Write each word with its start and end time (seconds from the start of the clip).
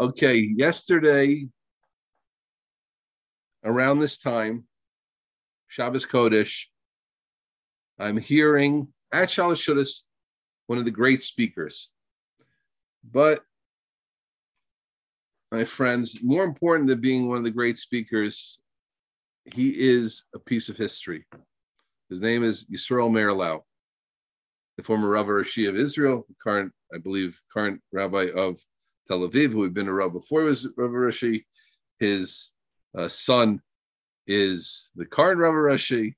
Okay, 0.00 0.36
yesterday, 0.36 1.48
around 3.64 3.98
this 3.98 4.16
time, 4.16 4.62
Shabbos 5.66 6.06
Kodesh, 6.06 6.66
I'm 7.98 8.16
hearing 8.16 8.92
at 9.12 9.28
Shalosh 9.28 9.56
Shudas, 9.56 10.04
one 10.68 10.78
of 10.78 10.84
the 10.84 10.92
great 10.92 11.24
speakers. 11.24 11.90
But 13.02 13.40
my 15.50 15.64
friends, 15.64 16.22
more 16.22 16.44
important 16.44 16.88
than 16.88 17.00
being 17.00 17.28
one 17.28 17.38
of 17.38 17.44
the 17.44 17.50
great 17.50 17.76
speakers, 17.76 18.62
he 19.46 19.70
is 19.70 20.22
a 20.32 20.38
piece 20.38 20.68
of 20.68 20.76
history. 20.76 21.26
His 22.08 22.20
name 22.20 22.44
is 22.44 22.66
Yisrael 22.66 23.12
Meir 23.12 23.32
Lau, 23.32 23.64
the 24.76 24.84
former 24.84 25.08
Rav 25.08 25.26
Rashi 25.26 25.68
of 25.68 25.74
Israel, 25.74 26.24
current, 26.40 26.72
I 26.94 26.98
believe, 26.98 27.40
current 27.52 27.80
rabbi 27.92 28.28
of 28.32 28.60
Tel 29.08 29.20
Aviv, 29.20 29.52
who 29.52 29.62
had 29.62 29.74
been 29.74 29.88
a 29.88 29.92
Rav 29.92 30.12
before 30.12 30.42
he 30.42 30.48
was 30.48 30.70
Rav 30.76 30.90
Rashi. 30.90 31.44
His 31.98 32.52
uh, 32.96 33.08
son 33.08 33.60
is 34.26 34.90
the 34.94 35.06
current 35.06 35.40
Rav 35.40 35.54
Rashi. 35.54 36.14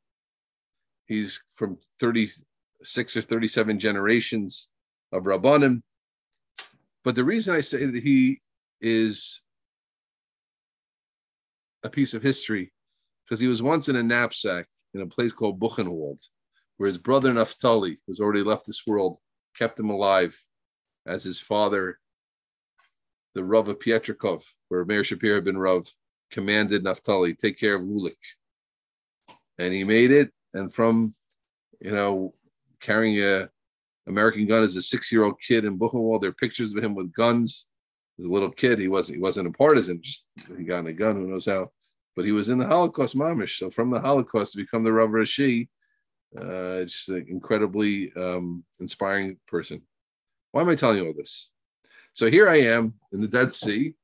He's 1.06 1.40
from 1.54 1.78
36 2.00 3.16
or 3.16 3.22
37 3.22 3.78
generations 3.78 4.72
of 5.12 5.24
Rabbanim. 5.24 5.82
But 7.04 7.14
the 7.14 7.24
reason 7.24 7.54
I 7.54 7.60
say 7.60 7.86
that 7.86 8.02
he 8.02 8.40
is 8.80 9.42
a 11.82 11.88
piece 11.88 12.12
of 12.14 12.22
history 12.22 12.72
because 13.24 13.40
he 13.40 13.46
was 13.46 13.62
once 13.62 13.88
in 13.88 13.96
a 13.96 14.02
knapsack 14.02 14.66
in 14.94 15.00
a 15.00 15.06
place 15.06 15.32
called 15.32 15.60
Buchenwald, 15.60 16.20
where 16.76 16.88
his 16.88 16.98
brother 16.98 17.32
Naphtali, 17.32 17.98
who's 18.06 18.20
already 18.20 18.42
left 18.42 18.66
this 18.66 18.82
world, 18.86 19.18
kept 19.56 19.78
him 19.78 19.90
alive 19.90 20.36
as 21.06 21.22
his 21.22 21.38
father, 21.38 21.98
the 23.34 23.44
Rav 23.44 23.68
of 23.68 23.78
Pietrikov, 23.78 24.44
where 24.68 24.84
Meir 24.84 25.02
Shapir 25.02 25.34
had 25.34 25.44
been 25.44 25.58
Rav, 25.58 25.88
commanded 26.30 26.84
Naphtali, 26.84 27.34
take 27.34 27.58
care 27.58 27.76
of 27.76 27.82
Lulik. 27.82 28.16
And 29.58 29.72
he 29.72 29.84
made 29.84 30.10
it. 30.10 30.30
And 30.54 30.72
from, 30.72 31.14
you 31.80 31.92
know, 31.92 32.34
carrying 32.80 33.22
a 33.22 33.48
American 34.06 34.46
gun 34.46 34.62
as 34.62 34.76
a 34.76 34.82
six-year-old 34.82 35.40
kid 35.40 35.64
in 35.64 35.78
Buchenwald, 35.78 36.22
there 36.22 36.30
are 36.30 36.34
pictures 36.34 36.74
of 36.74 36.82
him 36.82 36.94
with 36.94 37.12
guns. 37.12 37.68
As 38.18 38.24
a 38.24 38.28
little 38.28 38.50
kid, 38.50 38.78
he 38.78 38.88
wasn't 38.88 39.16
he 39.16 39.22
wasn't 39.22 39.48
a 39.48 39.52
partisan, 39.52 40.02
just 40.02 40.30
he 40.58 40.64
got 40.64 40.86
a 40.86 40.92
gun, 40.92 41.16
who 41.16 41.28
knows 41.28 41.46
how 41.46 41.70
but 42.16 42.24
he 42.24 42.32
was 42.32 42.48
in 42.48 42.58
the 42.58 42.66
Holocaust 42.66 43.16
mamish. 43.16 43.56
So 43.56 43.70
from 43.70 43.90
the 43.90 44.00
Holocaust 44.00 44.52
to 44.52 44.58
become 44.58 44.82
the 44.82 44.92
Rav 44.92 45.10
Rashi, 45.10 45.68
uh, 46.36 46.82
just 46.82 47.08
an 47.08 47.26
incredibly 47.28 48.12
um, 48.14 48.64
inspiring 48.78 49.38
person. 49.46 49.82
Why 50.52 50.62
am 50.62 50.68
I 50.68 50.74
telling 50.74 50.98
you 50.98 51.06
all 51.06 51.14
this? 51.14 51.50
So 52.12 52.30
here 52.30 52.48
I 52.48 52.60
am 52.60 52.94
in 53.12 53.20
the 53.20 53.28
Dead 53.28 53.52
Sea. 53.52 53.94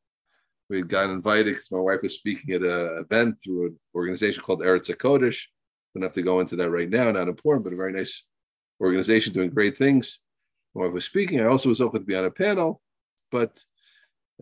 We 0.68 0.78
had 0.78 0.88
gotten 0.88 1.12
invited 1.12 1.46
because 1.46 1.70
my 1.70 1.78
wife 1.78 2.02
was 2.02 2.16
speaking 2.16 2.54
at 2.54 2.62
an 2.62 3.04
event 3.04 3.36
through 3.42 3.66
an 3.66 3.78
organization 3.94 4.42
called 4.42 4.60
Eretz 4.60 4.90
HaKodesh. 4.90 5.44
Don't 5.94 6.02
have 6.02 6.12
to 6.14 6.22
go 6.22 6.40
into 6.40 6.56
that 6.56 6.70
right 6.70 6.90
now, 6.90 7.10
not 7.10 7.28
important, 7.28 7.64
but 7.64 7.72
a 7.72 7.76
very 7.76 7.92
nice 7.92 8.28
organization 8.80 9.32
doing 9.32 9.50
great 9.50 9.76
things. 9.76 10.24
My 10.74 10.84
wife 10.84 10.94
was 10.94 11.04
speaking. 11.04 11.40
I 11.40 11.46
also 11.46 11.68
was 11.68 11.80
open 11.80 12.00
to 12.00 12.06
be 12.06 12.16
on 12.16 12.24
a 12.24 12.30
panel, 12.30 12.82
but 13.30 13.56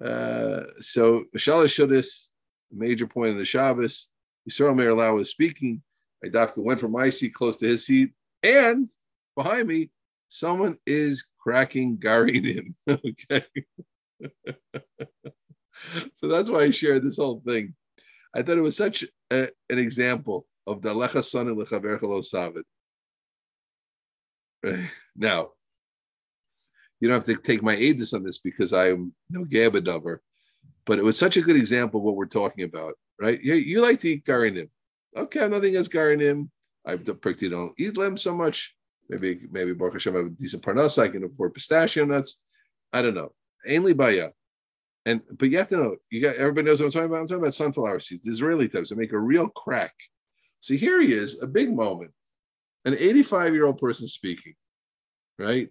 uh, 0.03 0.65
so 0.81 1.25
Shalosh 1.37 1.79
Shudas 1.79 2.31
major 2.75 3.07
point 3.07 3.31
of 3.31 3.37
the 3.37 3.45
Shabbos. 3.45 4.11
Yisrael 4.49 4.77
Meir 4.77 4.95
Lau 4.95 5.15
was 5.15 5.31
speaking. 5.31 5.83
I 6.25 6.49
went 6.57 6.81
from 6.81 6.93
my 6.93 7.11
seat 7.11 7.35
close 7.35 7.59
to 7.59 7.67
his 7.67 7.87
seat, 7.87 8.13
and 8.43 8.87
behind 9.37 9.69
me, 9.69 9.91
someone 10.29 10.77
is 10.87 11.25
cracking 11.45 11.97
Garin 11.99 12.75
okay. 12.89 13.45
so 16.15 16.29
that's 16.29 16.49
why 16.49 16.61
I 16.61 16.71
shared 16.71 17.03
this 17.03 17.19
whole 17.19 17.43
thing. 17.47 17.75
I 18.35 18.43
thought 18.43 18.59
it 18.59 18.63
was 18.63 18.77
such 18.77 19.05
a, 19.31 19.49
an 19.71 19.79
example 19.79 20.47
of 20.67 20.81
the 20.83 20.95
lecha 20.95 21.23
son 21.23 21.49
and 21.49 21.57
lechaver 21.57 21.99
savid. 22.25 22.65
Now, 25.17 25.51
you 26.99 27.09
don't 27.09 27.17
have 27.17 27.37
to 27.37 27.43
take 27.43 27.63
my 27.63 27.77
aid 27.77 28.01
on 28.15 28.23
this 28.23 28.39
because 28.39 28.73
I 28.73 28.89
am 28.89 29.13
no 29.29 29.45
gabadover 29.45 30.21
but 30.87 30.99
it 30.99 31.05
was 31.05 31.19
such 31.19 31.37
a 31.37 31.43
good 31.43 31.57
example 31.57 32.01
of 32.01 32.05
what 32.05 32.17
we're 32.17 32.27
talking 32.27 32.65
about, 32.65 32.95
right? 33.21 33.41
You, 33.41 33.55
you 33.55 33.81
like 33.81 34.01
to 34.01 34.11
eat 34.11 34.25
garinim. 34.25 34.69
Okay, 35.17 35.43
I'm 35.43 35.51
nothing 35.51 35.71
against 35.71 35.93
garinim. 35.93 36.49
I 36.87 36.97
particularly 36.97 37.51
don't 37.51 37.75
eat 37.79 37.95
them 37.95 38.17
so 38.17 38.35
much. 38.35 38.77
Maybe 39.09 39.41
maybe 39.51 39.75
Baruch 39.75 39.95
Hashem 39.95 40.15
have 40.15 40.27
a 40.27 40.31
decent 40.31 40.63
parnas. 40.63 41.03
I 41.03 41.09
can 41.09 41.25
afford 41.25 41.55
pistachio 41.55 42.05
nuts. 42.05 42.43
I 42.93 43.03
don't 43.03 43.15
know. 43.15 43.33
Ainly 43.69 43.97
baya. 43.97 44.31
And 45.07 45.21
but 45.39 45.51
you 45.51 45.59
have 45.59 45.69
to 45.69 45.77
know, 45.77 45.97
you 46.11 46.23
got 46.23 46.37
everybody 46.37 46.67
knows 46.67 46.81
what 46.81 46.87
I'm 46.87 46.93
talking 46.93 47.11
about. 47.11 47.21
I'm 47.21 47.27
talking 47.27 47.43
about 47.43 47.55
sunflower 47.55 48.01
seeds, 48.01 48.25
the 48.25 48.31
Israeli 48.31 48.69
types 48.69 48.89
that 48.89 48.99
make 48.99 49.13
a 49.13 49.19
real 49.19 49.49
crack. 49.49 49.93
So 50.61 50.75
here 50.75 51.01
he 51.01 51.13
is, 51.13 51.43
a 51.43 51.47
big 51.47 51.75
moment, 51.75 52.13
an 52.87 52.97
85 52.99 53.53
year 53.53 53.67
old 53.67 53.79
person 53.79 54.07
speaking, 54.07 54.55
right? 55.39 55.69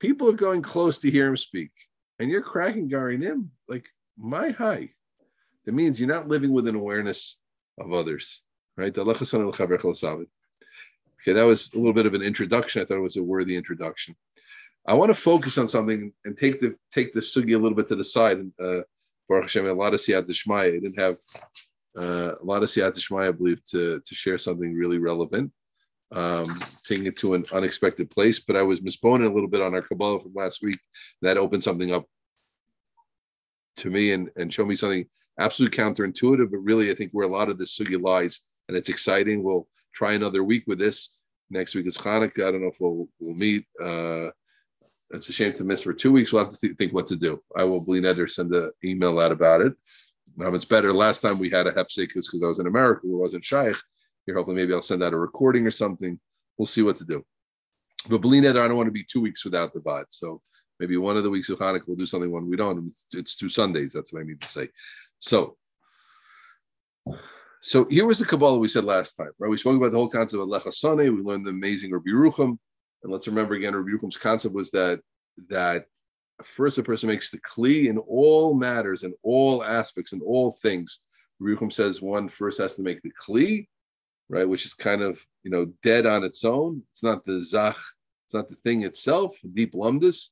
People 0.00 0.28
are 0.28 0.34
going 0.34 0.60
close 0.60 0.98
to 0.98 1.10
hear 1.10 1.28
him 1.28 1.36
speak, 1.36 1.70
and 2.18 2.30
you're 2.30 2.42
cracking 2.42 2.90
Garinim. 2.90 3.48
Like, 3.68 3.88
my 4.18 4.50
high. 4.50 4.90
That 5.64 5.72
means 5.72 5.98
you're 5.98 6.08
not 6.08 6.28
living 6.28 6.52
with 6.52 6.68
an 6.68 6.74
awareness 6.74 7.40
of 7.78 7.92
others, 7.92 8.44
right? 8.76 8.92
Okay, 11.22 11.32
that 11.34 11.44
was 11.44 11.72
a 11.74 11.76
little 11.76 11.92
bit 11.92 12.06
of 12.06 12.14
an 12.14 12.22
introduction. 12.22 12.82
I 12.82 12.84
thought 12.84 12.96
it 12.96 13.00
was 13.00 13.16
a 13.16 13.22
worthy 13.22 13.56
introduction. 13.56 14.16
I 14.86 14.94
want 14.94 15.10
to 15.10 15.14
focus 15.14 15.56
on 15.58 15.68
something 15.68 16.12
and 16.24 16.36
take 16.36 16.58
the 16.58 16.74
take 16.90 17.12
the 17.12 17.20
sugi 17.20 17.54
a 17.54 17.58
little 17.58 17.76
bit 17.76 17.86
to 17.88 17.96
the 17.96 18.04
side. 18.04 18.38
And 18.38 18.52
uh, 18.60 18.82
Baruch 19.28 19.44
Hashem, 19.44 19.66
a 19.66 19.72
lot 19.72 19.94
of 19.94 20.00
siyat 20.00 20.26
I 20.52 20.70
didn't 20.70 20.98
have 20.98 21.16
uh, 21.96 22.34
a 22.40 22.44
lot 22.44 22.64
of 22.64 22.68
siyat 22.68 23.28
I 23.28 23.30
believe, 23.30 23.64
to 23.70 24.00
to 24.04 24.14
share 24.14 24.38
something 24.38 24.74
really 24.74 24.98
relevant. 24.98 25.52
Um, 26.10 26.62
taking 26.84 27.06
it 27.06 27.16
to 27.18 27.32
an 27.32 27.44
unexpected 27.54 28.10
place, 28.10 28.40
but 28.40 28.54
I 28.54 28.62
was 28.62 28.80
misboning 28.80 29.30
a 29.30 29.32
little 29.32 29.48
bit 29.48 29.62
on 29.62 29.74
our 29.74 29.80
Kabbalah 29.80 30.20
from 30.20 30.34
last 30.34 30.62
week. 30.62 30.78
That 31.22 31.38
opened 31.38 31.62
something 31.62 31.90
up 31.90 32.04
to 33.78 33.88
me 33.88 34.12
and, 34.12 34.28
and 34.36 34.52
show 34.52 34.66
me 34.66 34.76
something 34.76 35.06
absolutely 35.38 35.78
counterintuitive, 35.78 36.50
but 36.50 36.58
really 36.58 36.90
I 36.90 36.94
think 36.94 37.12
where 37.12 37.26
a 37.26 37.32
lot 37.32 37.48
of 37.48 37.56
the 37.56 37.64
sugi 37.64 37.98
lies, 37.98 38.40
and 38.68 38.76
it's 38.76 38.88
exciting. 38.88 39.42
We'll 39.42 39.66
try 39.94 40.12
another 40.12 40.42
week 40.42 40.64
with 40.66 40.78
this. 40.78 41.16
Next 41.50 41.74
week 41.74 41.86
is 41.86 41.98
Hanukkah. 41.98 42.46
I 42.46 42.50
don't 42.50 42.62
know 42.62 42.68
if 42.68 42.80
we'll, 42.80 43.08
we'll 43.20 43.34
meet. 43.34 43.66
Uh, 43.80 44.30
it's 45.10 45.28
a 45.28 45.32
shame 45.32 45.52
to 45.54 45.64
miss 45.64 45.82
for 45.82 45.92
two 45.92 46.12
weeks. 46.12 46.32
We'll 46.32 46.44
have 46.44 46.54
to 46.54 46.58
th- 46.60 46.76
think 46.76 46.94
what 46.94 47.06
to 47.08 47.16
do. 47.16 47.42
I 47.56 47.64
will 47.64 47.84
bli 47.84 48.00
neder 48.00 48.28
send 48.30 48.52
an 48.52 48.70
email 48.82 49.18
out 49.20 49.32
about 49.32 49.60
it. 49.60 49.74
Um, 50.42 50.54
it's 50.54 50.64
better. 50.64 50.92
Last 50.92 51.20
time 51.20 51.38
we 51.38 51.50
had 51.50 51.66
a 51.66 51.72
hefsek 51.72 52.08
because 52.14 52.42
I 52.42 52.46
was 52.46 52.58
in 52.58 52.66
America, 52.66 53.02
we 53.04 53.14
wasn't 53.14 53.44
shaykh. 53.44 53.76
Here, 54.24 54.36
hopefully, 54.36 54.56
maybe 54.56 54.72
I'll 54.72 54.80
send 54.80 55.02
out 55.02 55.12
a 55.12 55.18
recording 55.18 55.66
or 55.66 55.70
something. 55.70 56.18
We'll 56.56 56.66
see 56.66 56.82
what 56.82 56.96
to 56.98 57.04
do. 57.04 57.22
But 58.08 58.22
Bli 58.22 58.40
neder, 58.40 58.62
I 58.62 58.68
don't 58.68 58.76
want 58.76 58.86
to 58.86 58.92
be 58.92 59.04
two 59.04 59.20
weeks 59.20 59.44
without 59.44 59.74
the 59.74 59.80
bot. 59.80 60.06
So 60.08 60.40
Maybe 60.82 60.96
one 60.96 61.16
of 61.16 61.22
the 61.22 61.30
weeks 61.30 61.48
of 61.48 61.60
Hanukkah 61.60 61.86
we'll 61.86 61.96
do 61.96 62.06
something, 62.06 62.32
one 62.32 62.48
we 62.48 62.56
don't. 62.56 62.88
It's, 62.88 63.14
it's 63.14 63.36
two 63.36 63.48
Sundays. 63.48 63.92
That's 63.92 64.12
what 64.12 64.18
I 64.18 64.24
need 64.24 64.40
to 64.40 64.48
say. 64.48 64.68
So, 65.20 65.56
so 67.62 67.86
here 67.88 68.06
was 68.06 68.18
the 68.18 68.24
Kabbalah 68.24 68.58
we 68.58 68.68
said 68.68 68.84
last 68.84 69.14
time, 69.14 69.30
right? 69.38 69.50
We 69.50 69.56
spoke 69.56 69.76
about 69.76 69.92
the 69.92 69.96
whole 69.96 70.08
concept 70.08 70.42
of 70.42 70.48
Lechasane. 70.48 71.14
We 71.14 71.22
learned 71.22 71.46
the 71.46 71.50
amazing 71.50 71.92
Rabbi 71.92 72.10
Rucham. 72.10 72.58
And 73.02 73.12
let's 73.12 73.26
remember 73.26 73.54
again, 73.54 73.74
Rabbi 73.74 73.90
Rucham's 73.90 74.16
concept 74.16 74.54
was 74.54 74.70
that 74.72 75.00
that 75.48 75.86
first 76.42 76.78
a 76.78 76.82
person 76.82 77.08
makes 77.08 77.30
the 77.30 77.38
kli 77.38 77.86
in 77.88 77.98
all 77.98 78.54
matters 78.54 79.04
and 79.04 79.14
all 79.22 79.64
aspects 79.64 80.12
and 80.12 80.22
all 80.22 80.50
things. 80.50 81.00
Rabbi 81.40 81.58
Rucham 81.58 81.72
says 81.72 82.02
one 82.02 82.28
first 82.28 82.58
has 82.58 82.76
to 82.76 82.82
make 82.82 83.00
the 83.02 83.12
kli, 83.12 83.66
right, 84.28 84.48
which 84.48 84.66
is 84.66 84.74
kind 84.74 85.02
of 85.02 85.20
you 85.42 85.50
know 85.50 85.72
dead 85.82 86.06
on 86.06 86.24
its 86.24 86.44
own. 86.44 86.82
It's 86.90 87.02
not 87.02 87.24
the 87.24 87.42
zach, 87.42 87.76
it's 88.26 88.34
not 88.34 88.48
the 88.48 88.56
thing 88.56 88.82
itself, 88.82 89.36
deep 89.54 89.72
lumdus 89.72 90.30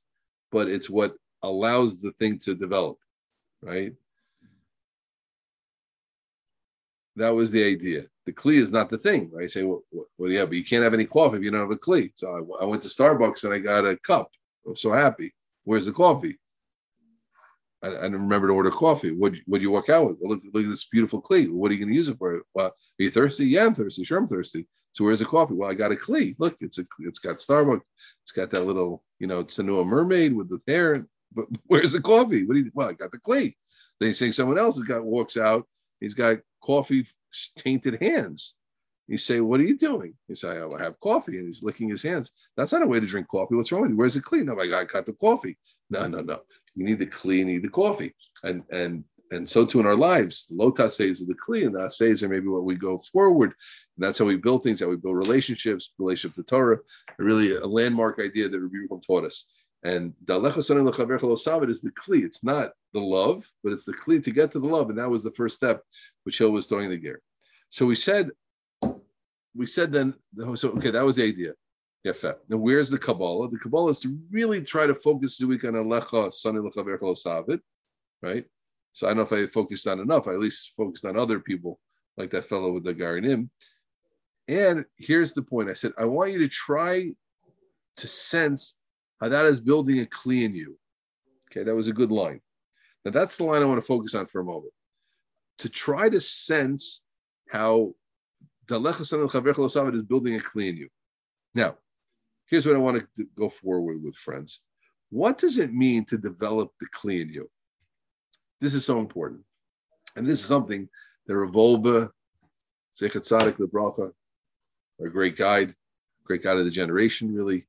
but 0.51 0.69
it's 0.69 0.91
what 0.91 1.15
allows 1.43 2.01
the 2.01 2.13
thing 2.13 2.39
to 2.41 2.55
develop, 2.55 2.99
right? 3.63 3.93
That 7.17 7.31
was 7.31 7.51
the 7.51 7.65
idea. 7.65 8.05
The 8.27 8.33
kli 8.33 8.55
is 8.55 8.73
not 8.73 8.89
the 8.89 8.99
thing, 8.99 9.31
right? 9.33 9.43
You 9.43 9.49
say, 9.49 9.65
well, 9.65 9.83
well, 10.19 10.31
yeah, 10.31 10.45
but 10.45 10.55
you 10.55 10.65
can't 10.65 10.85
have 10.85 10.95
any 10.95 11.05
coffee 11.05 11.39
if 11.39 11.43
you 11.43 11.51
don't 11.51 11.61
have 11.61 11.71
a 11.71 11.77
kli. 11.77 12.13
So 12.15 12.57
I, 12.61 12.63
I 12.63 12.67
went 12.67 12.83
to 12.83 12.89
Starbucks 12.89 13.45
and 13.45 13.53
I 13.53 13.59
got 13.59 13.85
a 13.85 13.97
cup. 13.99 14.31
I'm 14.67 14.77
so 14.77 14.93
happy. 14.93 15.35
Where's 15.65 15.87
the 15.87 15.93
coffee? 15.93 16.39
I, 17.83 17.89
I 17.89 18.03
didn't 18.03 18.23
remember 18.23 18.49
to 18.49 18.55
order 18.55 18.71
coffee. 18.71 19.11
What 19.11 19.35
would 19.47 19.63
you 19.63 19.71
walk 19.71 19.89
out 19.89 20.09
with? 20.09 20.17
Well, 20.21 20.33
look, 20.33 20.43
look 20.53 20.65
at 20.65 20.71
this 20.71 20.85
beautiful 20.85 21.23
kli. 21.23 21.51
What 21.51 21.71
are 21.71 21.75
you 21.75 21.81
going 21.81 21.93
to 21.93 21.97
use 21.97 22.09
it 22.09 22.19
for? 22.19 22.43
Well, 22.55 22.67
are 22.67 22.73
you 22.99 23.11
thirsty? 23.11 23.47
Yeah, 23.47 23.67
I'm 23.67 23.75
thirsty. 23.75 24.05
Sure, 24.05 24.19
I'm 24.19 24.27
thirsty. 24.27 24.67
So 24.93 25.05
where's 25.05 25.21
the 25.21 25.25
coffee? 25.25 25.55
Well, 25.55 25.71
I 25.71 25.75
got 25.75 25.93
a 25.93 25.97
kli. 25.97 26.35
Look, 26.39 26.57
it's 26.61 26.79
a 26.79 26.85
it's 27.01 27.19
got 27.19 27.37
Starbucks. 27.37 27.85
It's 28.23 28.33
got 28.33 28.51
that 28.51 28.65
little, 28.65 29.03
you 29.19 29.27
know, 29.27 29.41
it's 29.41 29.59
a 29.59 29.63
new 29.63 29.85
mermaid 29.85 30.35
with 30.35 30.49
the 30.49 30.61
hair. 30.67 31.07
But 31.33 31.47
where's 31.67 31.93
the 31.93 32.03
coffee? 32.03 32.47
What 32.47 32.55
do 32.55 32.61
you? 32.61 32.71
Well, 32.75 32.89
I 32.89 32.93
got 32.93 33.11
the 33.11 33.19
kli. 33.19 33.55
Then 33.99 34.09
you 34.09 34.15
say 34.15 34.31
someone 34.31 34.59
else 34.59 34.77
has 34.77 34.87
got 34.87 35.05
walks 35.05 35.37
out. 35.37 35.67
He's 36.01 36.15
got 36.15 36.39
coffee 36.63 37.07
tainted 37.57 38.01
hands. 38.01 38.57
You 39.07 39.19
say, 39.19 39.41
What 39.41 39.61
are 39.61 39.65
you 39.65 39.77
doing? 39.77 40.15
He 40.29 40.37
say, 40.37 40.59
oh, 40.59 40.71
I 40.79 40.83
have 40.83 41.01
coffee. 41.01 41.39
And 41.39 41.47
he's 41.47 41.65
licking 41.65 41.89
his 41.89 42.03
hands. 42.03 42.31
That's 42.57 42.73
not 42.73 42.83
a 42.83 42.87
way 42.87 43.01
to 43.01 43.07
drink 43.07 43.27
coffee. 43.29 43.57
What's 43.57 43.73
wrong 43.73 43.83
with 43.83 43.91
you? 43.91 43.97
Where's 43.97 44.15
the 44.15 44.21
clean? 44.21 44.47
No, 44.47 44.55
my 44.55 44.67
God, 44.67 44.89
cut 44.89 45.05
the 45.05 45.15
coffee. 45.15 45.59
No, 45.91 46.07
no, 46.07 46.21
no. 46.21 46.41
You 46.77 46.85
need 46.85 47.01
the 47.01 47.07
clean, 47.07 47.49
you 47.49 47.55
need 47.55 47.65
the 47.65 47.71
coffee. 47.71 48.15
And 48.45 48.63
and 48.71 49.05
and 49.33 49.49
so 49.49 49.65
too 49.65 49.81
in 49.81 49.87
our 49.87 49.97
lives. 49.97 50.47
The 50.47 50.89
says 50.89 51.21
of 51.21 51.29
the 51.29 51.35
clean, 51.35 51.67
and 51.67 51.75
the 51.75 51.83
assays 51.83 52.23
are 52.23 52.29
maybe 52.29 52.49
what 52.49 52.65
we 52.65 52.75
go 52.75 52.99
forward. 52.99 53.53
And 53.97 54.07
that's 54.07 54.19
how 54.19 54.25
we 54.25 54.37
build 54.37 54.63
things, 54.63 54.81
how 54.81 54.89
we 54.89 54.97
build 54.97 55.17
relationships, 55.17 55.93
relationship 55.99 56.37
to 56.37 56.43
Torah, 56.43 56.79
really 57.19 57.57
a 57.57 57.67
landmark 57.67 58.19
idea 58.19 58.49
that 58.49 58.61
Rabbi 58.61 58.75
Yerucham 58.75 59.07
taught 59.07 59.25
us. 59.25 59.51
And 59.83 60.13
Dalecha 60.25 60.59
Sanim 60.59 60.91
Lechaver 60.91 61.69
is 61.69 61.81
the 61.81 61.91
kli. 61.93 62.23
It's 62.23 62.45
not 62.45 62.73
the 62.93 63.01
love, 63.01 63.49
but 63.65 63.73
it's 63.73 63.87
the 63.87 63.95
kli 63.95 64.23
to 64.23 64.31
get 64.31 64.53
to 64.53 64.61
the 64.61 64.67
love. 64.67 64.91
And 64.91 64.99
that 64.99 65.09
was 65.09 65.23
the 65.23 65.31
first 65.31 65.57
step, 65.57 65.83
which 66.25 66.39
Hill 66.39 66.51
was 66.51 66.67
throwing 66.67 66.91
the 66.91 66.99
ger. 66.99 67.21
So 67.71 67.87
we 67.87 67.95
said, 67.95 68.31
we 69.55 69.67
said 69.67 69.93
then, 69.93 70.15
so 70.55 70.71
okay, 70.71 70.91
that 70.91 71.05
was 71.05 71.17
the 71.17 71.25
idea. 71.25 71.53
Now 72.05 72.57
where's 72.57 72.91
the 72.91 72.99
Kabbalah? 72.99 73.49
The 73.49 73.59
Kabbalah 73.59 73.91
is 73.91 74.01
to 74.01 74.19
really 74.31 74.63
try 74.63 74.87
to 74.87 74.95
focus 74.95 75.39
the 75.39 75.47
week 75.47 75.65
on 75.65 75.75
Alecha 75.75 76.31
Sanim 76.31 76.71
Lechaver 76.71 77.61
right? 78.23 78.45
So 78.93 79.07
I 79.07 79.11
don't 79.11 79.19
know 79.19 79.23
if 79.23 79.33
I 79.33 79.47
focused 79.47 79.87
on 79.87 80.01
enough. 80.01 80.27
I 80.27 80.33
at 80.33 80.41
least 80.41 80.75
focused 80.77 81.05
on 81.05 81.17
other 81.17 81.41
people, 81.41 81.79
like 82.17 82.31
that 82.31 82.45
fellow 82.45 82.73
with 82.73 82.85
the 82.85 82.95
Garinim. 82.95 83.49
And 84.49 84.85
here's 84.99 85.33
the 85.33 85.43
point. 85.43 85.71
I 85.71 85.75
said, 85.75 85.93
I 85.97 86.07
want 86.07 86.33
you 86.33 86.39
to 86.41 86.49
try 86.49 87.13
to 87.99 88.07
sense 88.09 88.80
that 89.29 89.47
is 89.47 89.61
building 89.61 90.01
a 90.01 90.05
kli 90.05 90.45
in 90.45 90.55
you. 90.55 90.79
Okay, 91.51 91.65
that 91.65 91.75
was 91.75 91.89
a 91.89 91.93
good 91.93 92.11
line. 92.11 92.41
Now 93.05 93.11
that's 93.11 93.37
the 93.37 93.45
line 93.45 93.63
I 93.63 93.67
want 93.67 93.79
to 93.79 93.87
focus 93.87 94.15
on 94.15 94.27
for 94.27 94.41
a 94.41 94.45
moment. 94.45 94.73
To 95.59 95.69
try 95.69 96.09
to 96.09 96.21
sense 96.21 97.05
how 97.49 97.95
Dalecha 98.67 99.01
is 99.95 100.03
building 100.03 100.35
a 100.37 100.39
kli 100.39 100.69
in 100.69 100.77
you. 100.77 100.89
Now, 101.55 101.77
here's 102.47 102.67
what 102.67 102.77
I 102.77 102.79
want 102.79 103.05
to 103.17 103.29
go 103.37 103.49
forward 103.49 104.03
with, 104.03 104.17
friends. 104.17 104.63
What 105.11 105.39
does 105.39 105.59
it 105.59 105.73
mean 105.73 106.05
to 106.07 106.17
develop 106.17 106.71
the 106.81 106.87
kli 106.87 107.23
in 107.23 107.29
you? 107.31 107.51
This 108.61 108.75
is 108.75 108.85
so 108.85 109.01
important. 109.01 109.41
And 110.17 110.25
this 110.25 110.41
is 110.41 110.47
something 110.47 110.89
that 111.27 111.37
Rav 111.37 111.53
Wolbe, 111.53 112.11
Zechat 113.01 113.27
Tzadik 113.27 113.57
Lebracha, 113.59 114.13
our 115.01 115.09
great 115.09 115.37
guide, 115.37 115.75
great 116.25 116.43
guide 116.43 116.59
of 116.59 116.65
the 116.65 116.71
generation, 116.71 117.35
really 117.35 117.67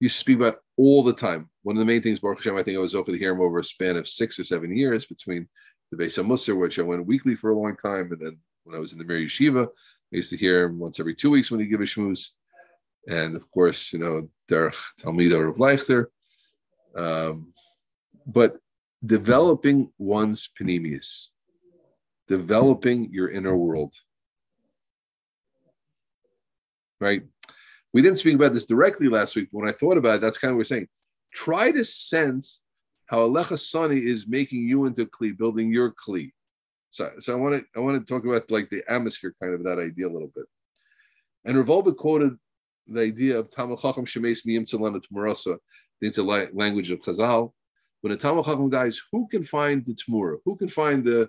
used 0.00 0.16
to 0.16 0.20
speak 0.20 0.38
about 0.38 0.56
all 0.76 1.02
the 1.02 1.12
time. 1.12 1.48
One 1.62 1.76
of 1.76 1.80
the 1.80 1.86
main 1.86 2.02
things, 2.02 2.20
Baruch 2.20 2.38
Hashem, 2.38 2.56
I 2.56 2.62
think 2.62 2.76
I 2.76 2.80
was 2.80 2.94
able 2.94 3.04
to 3.06 3.18
hear 3.18 3.32
him 3.32 3.40
over 3.40 3.58
a 3.58 3.64
span 3.64 3.96
of 3.96 4.08
six 4.08 4.38
or 4.38 4.44
seven 4.44 4.76
years 4.76 5.06
between 5.06 5.46
the 5.90 5.96
Beis 5.96 6.22
HaMusar, 6.22 6.58
which 6.58 6.78
I 6.78 6.82
went 6.82 7.06
weekly 7.06 7.34
for 7.34 7.50
a 7.50 7.58
long 7.58 7.76
time, 7.76 8.10
and 8.12 8.20
then 8.20 8.38
when 8.64 8.76
I 8.76 8.80
was 8.80 8.92
in 8.92 8.98
the 8.98 9.04
Mir 9.04 9.18
Yeshiva, 9.18 9.66
I 9.66 10.16
used 10.16 10.30
to 10.30 10.36
hear 10.36 10.64
him 10.64 10.78
once 10.78 11.00
every 11.00 11.14
two 11.14 11.30
weeks 11.30 11.50
when 11.50 11.60
he 11.60 11.66
give 11.66 11.80
a 11.80 11.84
shmooze. 11.84 12.30
And 13.08 13.34
of 13.34 13.50
course, 13.50 13.92
you 13.92 13.98
know, 13.98 14.28
Derech 14.48 14.78
Talmida 15.00 15.48
of 15.48 15.56
Leichter. 15.56 16.06
Um, 16.96 17.52
but 18.26 18.58
developing 19.04 19.90
one's 19.98 20.48
panemius, 20.58 21.30
developing 22.28 23.10
your 23.10 23.28
inner 23.28 23.56
world. 23.56 23.94
Right? 27.00 27.22
We 27.92 28.02
didn't 28.02 28.18
speak 28.18 28.34
about 28.34 28.54
this 28.54 28.66
directly 28.66 29.08
last 29.08 29.36
week, 29.36 29.48
but 29.52 29.60
when 29.60 29.68
I 29.68 29.72
thought 29.72 29.98
about 29.98 30.16
it, 30.16 30.20
that's 30.20 30.38
kind 30.38 30.50
of 30.50 30.56
what 30.56 30.60
we're 30.60 30.64
saying. 30.64 30.88
Try 31.34 31.70
to 31.72 31.84
sense 31.84 32.62
how 33.06 33.18
Alecha 33.18 33.58
Sani 33.58 33.98
is 33.98 34.28
making 34.28 34.60
you 34.60 34.86
into 34.86 35.06
Kli, 35.06 35.36
building 35.36 35.70
your 35.70 35.92
Kli. 35.92 36.32
So, 36.90 37.10
so 37.18 37.32
I 37.32 37.36
want 37.36 37.54
to 37.56 37.64
I 37.78 37.80
want 37.80 38.06
to 38.06 38.12
talk 38.12 38.24
about 38.24 38.50
like 38.50 38.68
the 38.68 38.82
atmosphere 38.88 39.32
kind 39.40 39.54
of 39.54 39.64
that 39.64 39.78
idea 39.78 40.06
a 40.06 40.12
little 40.12 40.30
bit. 40.34 40.44
And 41.44 41.56
Rav 41.56 41.66
Wolbe 41.66 41.96
quoted 41.96 42.36
the 42.86 43.00
idea 43.00 43.38
of 43.38 43.50
Tamil 43.50 43.76
Chacham 43.76 44.04
Shemes 44.04 44.46
Miyim 44.46 44.62
Tzalana 44.62 45.02
Tmarasa, 45.02 45.58
the 46.00 46.50
language 46.52 46.90
of 46.90 46.98
Chazal, 47.00 47.52
when 48.02 48.12
a 48.12 48.16
Talmud 48.16 48.44
Chacham 48.44 48.68
dies, 48.68 49.00
who 49.10 49.26
can 49.28 49.42
find 49.42 49.86
the 49.86 49.94
Tmura? 49.94 50.38
Who 50.44 50.56
can 50.56 50.68
find 50.68 51.04
the 51.04 51.28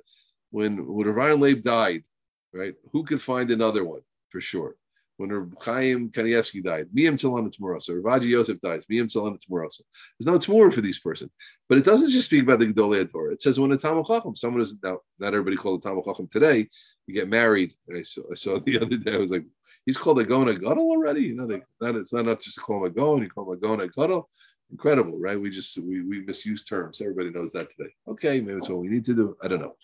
when 0.49 0.85
when 0.87 1.07
Rav 1.07 1.39
Leib 1.39 1.61
died, 1.61 2.03
right? 2.51 2.73
Who 2.91 3.03
can 3.03 3.19
find 3.19 3.49
another 3.51 3.85
one 3.85 4.01
for 4.29 4.41
sure? 4.41 4.75
When 5.17 5.29
Rav 5.29 5.53
Chaim 5.61 6.09
Kanievsky 6.09 6.63
died, 6.63 6.87
Miyam 6.95 7.13
Tzalana 7.13 7.55
Tmurasa. 7.55 7.99
Rav 8.01 8.25
Yosef 8.25 8.59
dies, 8.59 8.85
Miyam 8.91 9.05
Tzalana 9.05 9.37
Tmurasa. 9.37 9.81
There's 10.19 10.25
no 10.25 10.39
Tmura 10.39 10.73
for 10.73 10.81
these 10.81 10.99
person. 10.99 11.29
But 11.69 11.77
it 11.77 11.85
doesn't 11.85 12.09
just 12.09 12.27
speak 12.27 12.43
about 12.43 12.59
the 12.59 12.73
Gedolei 12.73 13.09
Torah. 13.11 13.33
It 13.33 13.41
says 13.41 13.59
when 13.59 13.71
a 13.71 13.77
Talmud 13.77 14.07
Chacham, 14.07 14.35
someone 14.35 14.61
is 14.61 14.75
now 14.81 14.99
not 15.19 15.33
everybody 15.33 15.55
called 15.55 15.81
a 15.81 15.87
Talmud 15.87 16.05
Chacham 16.05 16.27
today. 16.27 16.67
You 17.05 17.13
get 17.13 17.29
married. 17.29 17.73
I 17.95 18.01
saw, 18.01 18.21
I 18.31 18.35
saw 18.35 18.59
the 18.65 18.79
other 18.79 18.97
day. 18.97 19.13
I 19.13 19.17
was 19.17 19.31
like, 19.31 19.45
he's 19.85 19.97
called 19.97 20.19
a 20.19 20.25
Gona 20.25 20.59
Gadol 20.59 20.89
already. 20.89 21.21
You 21.21 21.35
know, 21.35 21.47
they, 21.47 21.61
not, 21.79 21.95
it's 21.95 22.13
not 22.13 22.21
enough 22.21 22.41
just 22.41 22.55
to 22.55 22.61
call 22.61 22.77
him 22.77 22.85
a 22.85 22.89
Gon. 22.89 23.21
You 23.21 23.29
call 23.29 23.51
him 23.51 23.57
a 23.57 23.61
Gona 23.61 23.93
Gadol 23.93 24.29
incredible, 24.73 25.19
right? 25.19 25.39
We 25.39 25.49
just 25.49 25.77
we 25.77 26.01
we 26.01 26.21
misuse 26.21 26.65
terms. 26.65 26.99
Everybody 26.99 27.29
knows 27.29 27.53
that 27.53 27.69
today. 27.71 27.91
Okay, 28.07 28.41
maybe 28.41 28.53
that's 28.55 28.69
what 28.69 28.79
we 28.79 28.89
need 28.89 29.05
to 29.05 29.13
do. 29.13 29.37
I 29.41 29.47
don't 29.47 29.61
know, 29.61 29.75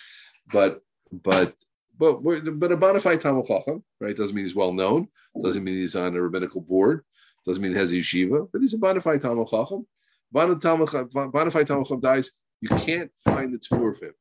but 0.52 0.82
but 1.12 1.54
but 2.00 2.22
but 2.24 2.72
a 2.72 2.78
bona 2.78 3.00
fide 3.00 3.20
Talmud 3.20 3.46
Chacham, 3.46 3.84
right? 4.00 4.16
Doesn't 4.16 4.36
mean 4.36 4.46
he's 4.46 4.56
well 4.56 4.72
known. 4.72 5.10
Doesn't 5.42 5.64
mean 5.64 5.76
he's 5.76 5.98
on 5.98 6.16
a 6.16 6.22
rabbinical 6.22 6.62
board. 6.62 7.04
Doesn't 7.46 7.62
mean 7.62 7.74
he 7.74 7.78
has 7.78 7.92
a 7.92 7.98
yeshiva. 7.98 8.48
But 8.52 8.62
he's 8.62 8.74
a 8.74 8.78
bona 8.78 9.02
fide 9.02 9.22
Talmud 9.22 9.50
Chacham. 9.50 9.86
Bona 10.32 10.56
fide 10.56 11.68
Talmud 11.68 11.86
Chacham 11.86 12.00
dies. 12.00 12.32
You 12.62 12.70
can't 12.70 13.12
find 13.26 13.54
the 13.54 13.60
tour 13.60 13.92
of 13.92 14.00
him. 14.00 14.14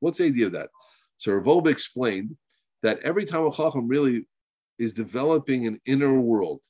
What's 0.00 0.18
the 0.18 0.24
idea 0.24 0.46
of 0.46 0.52
that? 0.52 0.68
So 1.16 1.32
Rav 1.32 1.44
Wolbe 1.44 1.66
explained 1.66 2.36
that 2.82 3.00
every 3.00 3.24
Talmud 3.24 3.54
Chacham 3.54 3.88
really 3.88 4.28
is 4.78 4.94
developing 4.94 5.66
an 5.66 5.80
inner 5.86 6.20
world 6.20 6.60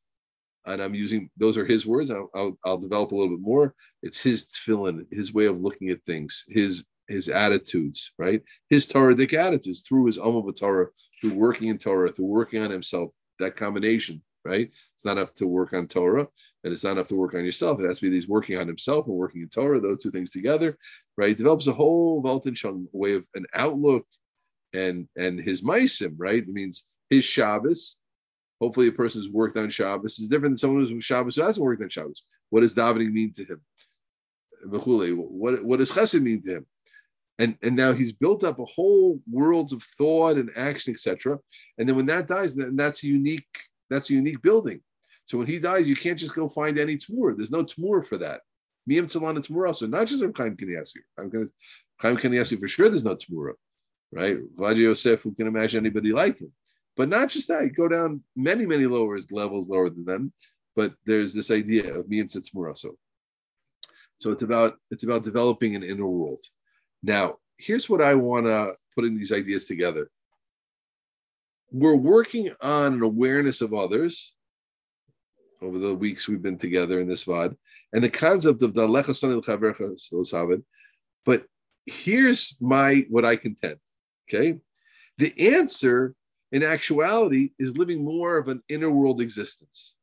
and 0.66 0.82
I'm 0.82 0.94
using 0.94 1.30
those 1.36 1.58
are 1.58 1.66
his 1.66 1.86
words. 1.86 2.10
I'll, 2.10 2.30
I'll, 2.34 2.58
I'll, 2.64 2.78
develop 2.78 3.12
a 3.12 3.14
little 3.14 3.36
bit 3.36 3.42
more. 3.42 3.74
It's 4.02 4.22
his 4.22 4.48
tefillin, 4.48 5.06
his 5.10 5.34
way 5.34 5.46
of 5.46 5.60
looking 5.60 5.90
at 5.90 6.02
things, 6.04 6.44
his 6.48 6.86
his 7.08 7.28
attitudes, 7.28 8.12
right? 8.18 8.42
His 8.70 8.86
Torah-dic 8.86 9.32
attitudes 9.34 9.82
through 9.82 10.06
his 10.06 10.18
Amma 10.18 10.52
Torah, 10.52 10.88
through 11.20 11.34
working 11.34 11.68
in 11.68 11.78
Torah, 11.78 12.10
through 12.10 12.26
working 12.26 12.62
on 12.62 12.70
himself. 12.70 13.10
That 13.40 13.56
combination, 13.56 14.22
right? 14.44 14.68
It's 14.68 15.04
not 15.04 15.18
enough 15.18 15.34
to 15.34 15.46
work 15.46 15.72
on 15.72 15.88
Torah, 15.88 16.28
and 16.62 16.72
it's 16.72 16.84
not 16.84 16.92
enough 16.92 17.08
to 17.08 17.16
work 17.16 17.34
on 17.34 17.44
yourself. 17.44 17.80
It 17.80 17.86
has 17.88 17.98
to 17.98 18.06
be 18.06 18.10
these 18.10 18.28
working 18.28 18.58
on 18.58 18.68
himself 18.68 19.06
and 19.06 19.16
working 19.16 19.42
in 19.42 19.48
Torah. 19.48 19.80
Those 19.80 20.02
two 20.02 20.12
things 20.12 20.30
together, 20.30 20.76
right? 21.16 21.30
He 21.30 21.34
develops 21.34 21.66
a 21.66 21.72
whole 21.72 22.22
Weltanschauung 22.22 22.86
way 22.92 23.14
of 23.14 23.26
an 23.34 23.46
outlook, 23.54 24.06
and 24.72 25.08
and 25.16 25.40
his 25.40 25.62
meisim, 25.62 26.14
right? 26.16 26.42
It 26.42 26.48
means 26.48 26.90
his 27.10 27.24
Shabbos 27.24 27.98
Hopefully, 28.60 28.88
a 28.88 28.92
person 28.92 29.20
who's 29.20 29.30
worked 29.30 29.56
on 29.56 29.68
Shabbos 29.68 30.18
is 30.18 30.28
different 30.28 30.52
than 30.52 30.56
someone 30.56 30.86
who's 30.86 31.04
Shabbos 31.04 31.36
who 31.36 31.42
hasn't 31.42 31.62
worked 31.62 31.82
on 31.82 31.88
Shabbos. 31.88 32.24
What 32.50 32.60
does 32.60 32.74
davening 32.74 33.12
mean 33.12 33.32
to 33.34 33.44
him? 33.44 33.60
What, 34.64 35.62
what 35.62 35.78
does 35.80 35.90
chesed 35.90 36.22
mean 36.22 36.42
to 36.44 36.56
him? 36.56 36.66
And, 37.38 37.56
and 37.62 37.74
now 37.74 37.92
he's 37.92 38.12
built 38.12 38.44
up 38.44 38.60
a 38.60 38.64
whole 38.64 39.20
worlds 39.30 39.72
of 39.72 39.82
thought 39.82 40.36
and 40.36 40.50
action, 40.56 40.94
etc. 40.94 41.38
And 41.78 41.88
then 41.88 41.96
when 41.96 42.06
that 42.06 42.28
dies, 42.28 42.54
then 42.54 42.76
that's 42.76 43.02
a 43.02 43.08
unique 43.08 43.46
that's 43.90 44.10
a 44.10 44.14
unique 44.14 44.40
building. 44.42 44.80
So 45.26 45.38
when 45.38 45.46
he 45.46 45.58
dies, 45.58 45.88
you 45.88 45.96
can't 45.96 46.18
just 46.18 46.34
go 46.34 46.48
find 46.48 46.78
any 46.78 46.96
tamur. 46.96 47.36
There's 47.36 47.50
no 47.50 47.64
tamur 47.64 48.04
for 48.04 48.18
that. 48.18 48.40
Miyam 48.88 49.04
tzalana 49.04 49.44
tamur 49.44 49.66
also, 49.66 49.86
not 49.86 50.06
just 50.06 50.22
Chaim 50.22 50.56
Kanievsky. 50.56 50.98
I'm 51.18 51.30
going 51.30 51.46
to 51.46 51.52
Chaim 52.00 52.16
Kanievsky 52.16 52.58
for 52.58 52.68
sure. 52.68 52.88
There's 52.88 53.04
no 53.04 53.16
tamura, 53.16 53.54
right? 54.12 54.36
Vadia 54.56 54.78
Yosef, 54.78 55.22
who 55.22 55.34
can 55.34 55.46
imagine 55.46 55.84
anybody 55.84 56.12
like 56.12 56.40
him? 56.40 56.52
But 56.96 57.08
not 57.08 57.30
just 57.30 57.48
that, 57.48 57.64
you 57.64 57.70
go 57.70 57.88
down 57.88 58.22
many, 58.36 58.66
many 58.66 58.86
lower 58.86 59.18
levels 59.30 59.68
lower 59.68 59.90
than 59.90 60.04
them. 60.04 60.32
But 60.76 60.94
there's 61.06 61.32
this 61.32 61.50
idea 61.50 61.94
of 61.94 62.06
miyam 62.06 62.66
also. 62.68 62.96
So 64.18 64.30
it's 64.30 64.42
about 64.42 64.74
it's 64.90 65.04
about 65.04 65.22
developing 65.22 65.74
an 65.74 65.82
inner 65.82 66.06
world. 66.06 66.44
Now, 67.04 67.36
here's 67.58 67.90
what 67.90 68.00
I 68.00 68.14
want 68.14 68.46
to 68.46 68.74
put 68.94 69.04
in 69.04 69.14
these 69.14 69.30
ideas 69.30 69.66
together. 69.66 70.10
We're 71.70 71.94
working 71.94 72.50
on 72.62 72.94
an 72.94 73.02
awareness 73.02 73.60
of 73.60 73.74
others 73.74 74.34
over 75.60 75.78
the 75.78 75.94
weeks 75.94 76.26
we've 76.26 76.42
been 76.42 76.56
together 76.56 77.00
in 77.00 77.06
this 77.06 77.24
vaad, 77.24 77.56
and 77.92 78.02
the 78.02 78.08
concept 78.08 78.62
of 78.62 78.74
the 78.74 78.86
But 81.26 81.46
here's 81.86 82.56
my 82.60 83.04
what 83.10 83.24
I 83.24 83.36
contend. 83.36 83.76
Okay. 84.28 84.58
The 85.18 85.54
answer 85.54 86.14
in 86.52 86.62
actuality 86.62 87.50
is 87.58 87.76
living 87.76 88.02
more 88.02 88.38
of 88.38 88.48
an 88.48 88.62
inner 88.70 88.90
world 88.90 89.20
existence. 89.20 89.96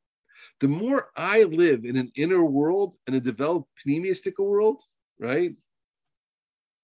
The 0.60 0.68
more 0.68 1.10
I 1.16 1.44
live 1.44 1.86
in 1.86 1.98
an 1.98 2.12
inner 2.16 2.44
world 2.46 2.96
and 3.08 3.16
a 3.16 3.20
developed 3.20 3.70
pneumistic 3.88 4.38
world, 4.38 4.82
right, 5.20 5.56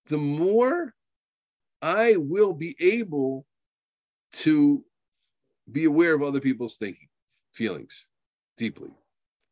the 0.08 0.18
more 0.18 0.94
I 1.82 2.16
will 2.18 2.54
be 2.54 2.76
able 2.80 3.46
to 4.34 4.84
be 5.72 5.86
aware 5.86 6.14
of 6.14 6.24
other 6.24 6.40
people's 6.40 6.78
thinking, 6.78 7.08
feelings 7.54 8.08
deeply. 8.58 8.90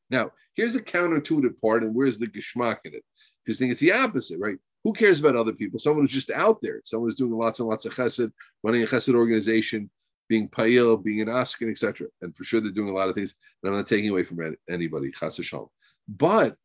Now, 0.09 0.31
here's 0.53 0.74
the 0.74 0.81
counterintuitive 0.81 1.59
part, 1.59 1.83
and 1.83 1.93
where's 1.93 2.17
the 2.17 2.27
geschmack 2.27 2.79
in 2.85 2.93
it? 2.93 3.03
Because 3.43 3.59
think 3.59 3.71
it's 3.71 3.81
the 3.81 3.91
opposite, 3.91 4.39
right? 4.39 4.57
Who 4.83 4.93
cares 4.93 5.19
about 5.19 5.35
other 5.35 5.53
people? 5.53 5.79
Someone 5.79 6.03
who's 6.03 6.12
just 6.12 6.31
out 6.31 6.62
there, 6.62 6.81
someone 6.85 7.09
who's 7.09 7.17
doing 7.17 7.33
lots 7.33 7.59
and 7.59 7.67
lots 7.67 7.85
of 7.85 7.93
chesed, 7.93 8.31
running 8.63 8.83
a 8.83 8.85
chesed 8.85 9.15
organization, 9.15 9.89
being 10.27 10.47
payil, 10.47 11.03
being 11.03 11.21
an 11.21 11.29
askin, 11.29 11.69
etc. 11.69 12.07
And 12.21 12.35
for 12.35 12.43
sure, 12.43 12.62
they're 12.62 12.71
doing 12.71 12.89
a 12.89 12.93
lot 12.93 13.09
of 13.09 13.15
things. 13.15 13.35
And 13.63 13.71
I'm 13.71 13.79
not 13.79 13.88
taking 13.88 14.09
away 14.09 14.24
from 14.24 14.55
anybody, 14.69 15.12
chas 15.12 15.39
But 16.07 16.55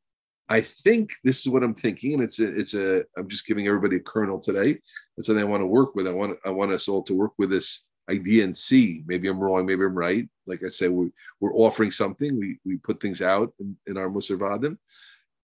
I 0.50 0.60
think 0.60 1.12
this 1.22 1.40
is 1.40 1.48
what 1.48 1.62
I'm 1.62 1.74
thinking, 1.74 2.14
and 2.14 2.22
it's 2.22 2.40
a, 2.40 2.58
it's 2.58 2.74
a. 2.74 3.04
I'm 3.16 3.28
just 3.28 3.46
giving 3.46 3.66
everybody 3.66 3.96
a 3.96 4.00
kernel 4.00 4.40
today. 4.40 4.78
That's 5.16 5.28
something 5.28 5.44
I 5.44 5.48
want 5.48 5.62
to 5.62 5.66
work 5.66 5.94
with. 5.94 6.06
I 6.08 6.12
want 6.12 6.38
I 6.44 6.50
want 6.50 6.72
us 6.72 6.88
all 6.88 7.02
to 7.04 7.14
work 7.14 7.32
with 7.38 7.50
this 7.50 7.86
idea 8.10 8.44
and 8.44 8.56
see. 8.56 9.04
Maybe 9.06 9.28
I'm 9.28 9.38
wrong. 9.38 9.64
Maybe 9.64 9.84
I'm 9.84 9.94
right. 9.94 10.28
Like 10.46 10.64
I 10.64 10.68
said, 10.68 10.90
we 10.90 11.10
we're 11.40 11.54
offering 11.54 11.92
something. 11.92 12.36
We 12.36 12.58
we 12.64 12.78
put 12.78 13.00
things 13.00 13.22
out 13.22 13.52
in, 13.60 13.76
in 13.86 13.96
our 13.96 14.10
musarvadim, 14.10 14.76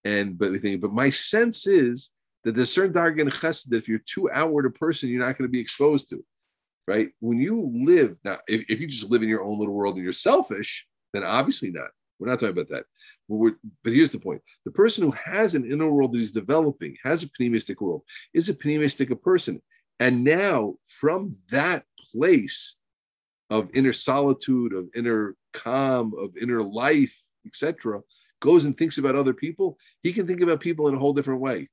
and 0.04 0.36
but 0.36 0.50
we 0.50 0.58
think. 0.58 0.80
But 0.80 0.92
my 0.92 1.10
sense 1.10 1.68
is 1.68 2.10
that 2.42 2.56
there's 2.56 2.72
certain 2.72 2.92
dargan 2.92 3.28
chesed 3.28 3.68
that 3.68 3.76
if 3.76 3.88
you're 3.88 4.00
too 4.06 4.28
outward 4.32 4.66
a 4.66 4.70
person, 4.70 5.08
you're 5.08 5.25
not 5.25 5.38
going 5.38 5.48
to 5.48 5.52
be 5.52 5.60
exposed 5.60 6.10
to 6.10 6.25
right? 6.86 7.08
When 7.20 7.38
you 7.38 7.70
live 7.75 8.18
now, 8.25 8.38
if, 8.46 8.64
if 8.68 8.80
you 8.80 8.86
just 8.86 9.10
live 9.10 9.22
in 9.22 9.28
your 9.28 9.42
own 9.42 9.58
little 9.58 9.75
world 9.75 9.96
and 9.96 10.04
you're 10.04 10.12
selfish, 10.12 10.86
then 11.12 11.25
obviously 11.25 11.70
not. 11.70 11.90
We're 12.18 12.28
not 12.28 12.38
talking 12.38 12.50
about 12.50 12.68
that. 12.68 12.85
But, 13.28 13.54
but, 13.85 13.92
here's 13.92 14.12
the 14.12 14.18
point: 14.18 14.42
the 14.64 14.70
person 14.70 15.04
who 15.04 15.14
has 15.25 15.54
an 15.54 15.70
inner 15.70 15.90
world 15.90 16.12
that 16.12 16.18
is 16.18 16.32
developing, 16.32 16.96
has 17.02 17.23
a 17.23 17.28
pneumistic 17.28 17.80
world, 17.80 18.02
is 18.32 18.49
a 18.49 18.54
pneumistic 18.54 19.20
person, 19.23 19.61
and 20.00 20.25
now 20.25 20.75
from 20.87 21.37
that 21.50 21.85
place 22.12 22.78
of 23.50 23.70
inner 23.75 23.92
solitude, 23.92 24.73
of 24.73 24.88
inner 24.94 25.37
calm, 25.52 26.12
of 26.18 26.37
inner 26.37 26.62
life, 26.62 27.16
etc., 27.46 28.00
goes 28.40 28.64
and 28.64 28.76
thinks 28.76 28.99
about 28.99 29.16
other 29.16 29.35
people. 29.35 29.78
He 30.02 30.12
can 30.12 30.26
think 30.26 30.40
about 30.40 30.61
people 30.61 30.88
in 30.88 30.94
a 30.94 30.99
whole 30.99 31.14
different 31.14 31.40
way 31.40 31.68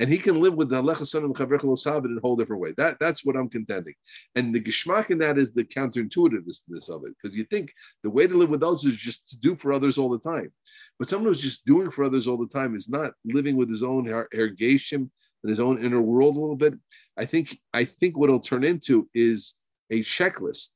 and 0.00 0.08
he 0.08 0.16
can 0.16 0.40
live 0.40 0.54
with 0.54 0.70
the 0.70 0.82
Alecha 0.82 1.06
Son 1.06 1.24
and 1.24 2.06
in 2.10 2.16
a 2.16 2.20
whole 2.22 2.34
different 2.34 2.62
way. 2.62 2.72
That 2.78 2.98
that's 2.98 3.22
what 3.22 3.36
I'm 3.36 3.50
contending. 3.50 3.92
And 4.34 4.54
the 4.54 4.60
geschmack 4.60 5.10
in 5.10 5.18
that 5.18 5.36
is 5.36 5.52
the 5.52 5.62
counterintuitiveness 5.62 6.88
of 6.88 7.04
it, 7.04 7.14
because 7.20 7.36
you 7.36 7.44
think 7.44 7.70
the 8.02 8.08
way 8.08 8.26
to 8.26 8.34
live 8.34 8.48
with 8.48 8.62
others 8.62 8.84
is 8.84 8.96
just 8.96 9.28
to 9.28 9.36
do 9.38 9.54
for 9.54 9.74
others 9.74 9.98
all 9.98 10.08
the 10.08 10.18
time. 10.18 10.50
But 10.98 11.10
someone 11.10 11.28
who's 11.28 11.42
just 11.42 11.66
doing 11.66 11.90
for 11.90 12.02
others 12.02 12.26
all 12.26 12.38
the 12.38 12.48
time 12.48 12.74
is 12.74 12.88
not 12.88 13.12
living 13.26 13.56
with 13.56 13.68
his 13.68 13.82
own 13.82 14.08
irrigation 14.32 15.10
and 15.42 15.50
his 15.50 15.60
own 15.60 15.84
inner 15.84 16.00
world 16.00 16.36
a 16.36 16.40
little 16.40 16.56
bit. 16.56 16.74
I 17.18 17.26
think 17.26 17.58
I 17.74 17.84
think 17.84 18.16
what 18.16 18.30
it'll 18.30 18.40
turn 18.40 18.64
into 18.64 19.06
is 19.12 19.54
a 19.90 20.00
checklist, 20.00 20.68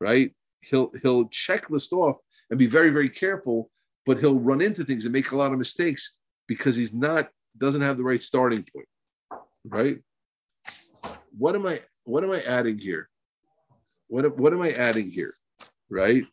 right? 0.00 0.34
He'll 0.62 0.90
he'll 1.02 1.28
checklist 1.28 1.92
off 1.92 2.16
and 2.48 2.58
be 2.58 2.66
very 2.66 2.88
very 2.88 3.10
careful, 3.10 3.70
but 4.06 4.18
he'll 4.18 4.40
run 4.40 4.62
into 4.62 4.82
things 4.82 5.04
and 5.04 5.12
make 5.12 5.32
a 5.32 5.36
lot 5.36 5.52
of 5.52 5.58
mistakes 5.58 6.16
because 6.48 6.74
he's 6.74 6.94
not 6.94 7.28
doesn't 7.56 7.82
have 7.82 7.96
the 7.96 8.04
right 8.04 8.20
starting 8.20 8.64
point, 8.74 8.88
right? 9.64 9.98
What 11.36 11.54
am 11.54 11.66
I 11.66 11.80
what 12.04 12.24
am 12.24 12.30
I 12.30 12.42
adding 12.42 12.78
here? 12.78 13.08
What 14.08 14.36
what 14.38 14.52
am 14.52 14.62
I 14.62 14.72
adding 14.72 15.10
here? 15.10 15.34
Right? 15.90 16.24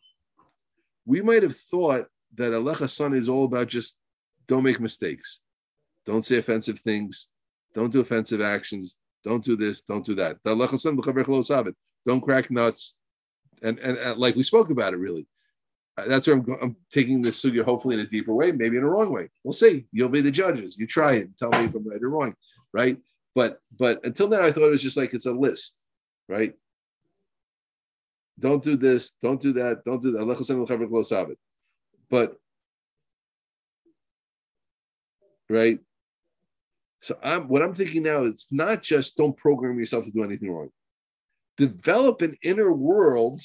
We 1.06 1.20
might 1.20 1.42
have 1.42 1.56
thought 1.56 2.06
that 2.34 2.52
Alecha 2.52 2.88
Son 2.88 3.14
is 3.14 3.28
all 3.28 3.44
about 3.44 3.68
just 3.68 3.98
don't 4.46 4.64
make 4.64 4.80
mistakes, 4.80 5.40
don't 6.06 6.24
say 6.24 6.38
offensive 6.38 6.78
things, 6.78 7.28
don't 7.74 7.92
do 7.92 8.00
offensive 8.00 8.40
actions, 8.40 8.96
don't 9.24 9.44
do 9.44 9.56
this, 9.56 9.82
don't 9.82 10.04
do 10.04 10.14
that. 10.16 10.38
Don't 12.06 12.20
crack 12.20 12.50
nuts, 12.50 13.00
and, 13.62 13.78
and, 13.78 13.98
and 13.98 14.18
like 14.18 14.36
we 14.36 14.42
spoke 14.42 14.70
about 14.70 14.94
it 14.94 14.98
really 14.98 15.26
Uh, 16.00 16.08
that's 16.08 16.26
where 16.26 16.36
I'm, 16.36 16.44
I'm 16.62 16.76
taking 16.90 17.20
this 17.22 17.42
sugya 17.42 17.64
hopefully 17.64 17.94
in 17.94 18.00
a 18.00 18.06
deeper 18.06 18.34
way, 18.34 18.52
maybe 18.52 18.76
in 18.76 18.82
a 18.82 18.88
wrong 18.88 19.12
way. 19.12 19.28
We'll 19.44 19.52
see. 19.52 19.86
You'll 19.92 20.08
be 20.08 20.20
the 20.20 20.30
judges. 20.30 20.78
You 20.78 20.86
try 20.86 21.14
it. 21.14 21.36
Tell 21.36 21.50
me 21.50 21.64
if 21.64 21.74
I'm 21.74 21.88
right 21.88 22.02
or 22.02 22.10
wrong, 22.10 22.34
right? 22.72 22.96
But 23.34 23.60
but 23.78 24.04
until 24.04 24.28
now, 24.28 24.42
I 24.42 24.52
thought 24.52 24.66
it 24.66 24.70
was 24.70 24.82
just 24.82 24.96
like 24.96 25.14
it's 25.14 25.26
a 25.26 25.32
list, 25.32 25.80
right? 26.28 26.54
Don't 28.38 28.62
do 28.62 28.76
this. 28.76 29.12
Don't 29.22 29.40
do 29.40 29.52
that. 29.54 29.84
Don't 29.84 30.02
do 30.02 30.12
that. 30.12 31.36
But 32.10 32.36
right. 35.48 35.78
So 37.02 37.18
I'm 37.22 37.48
what 37.48 37.62
I'm 37.62 37.74
thinking 37.74 38.02
now. 38.02 38.22
It's 38.22 38.52
not 38.52 38.82
just 38.82 39.16
don't 39.16 39.36
program 39.36 39.78
yourself 39.78 40.04
to 40.06 40.10
do 40.10 40.24
anything 40.24 40.50
wrong. 40.50 40.70
Develop 41.56 42.22
an 42.22 42.36
inner 42.42 42.72
world 42.72 43.40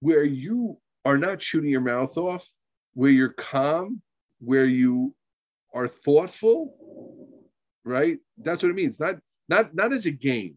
where 0.00 0.24
you 0.24 0.78
are 1.08 1.16
not 1.16 1.40
shooting 1.40 1.70
your 1.70 1.80
mouth 1.80 2.18
off, 2.18 2.46
where 2.92 3.10
you're 3.10 3.30
calm, 3.30 4.02
where 4.40 4.66
you 4.66 5.14
are 5.72 5.88
thoughtful, 5.88 6.74
right? 7.82 8.18
That's 8.36 8.62
what 8.62 8.68
it 8.68 8.74
means. 8.74 9.00
Not 9.00 9.16
not 9.48 9.74
not 9.74 9.94
as 9.94 10.04
a 10.04 10.10
game, 10.10 10.56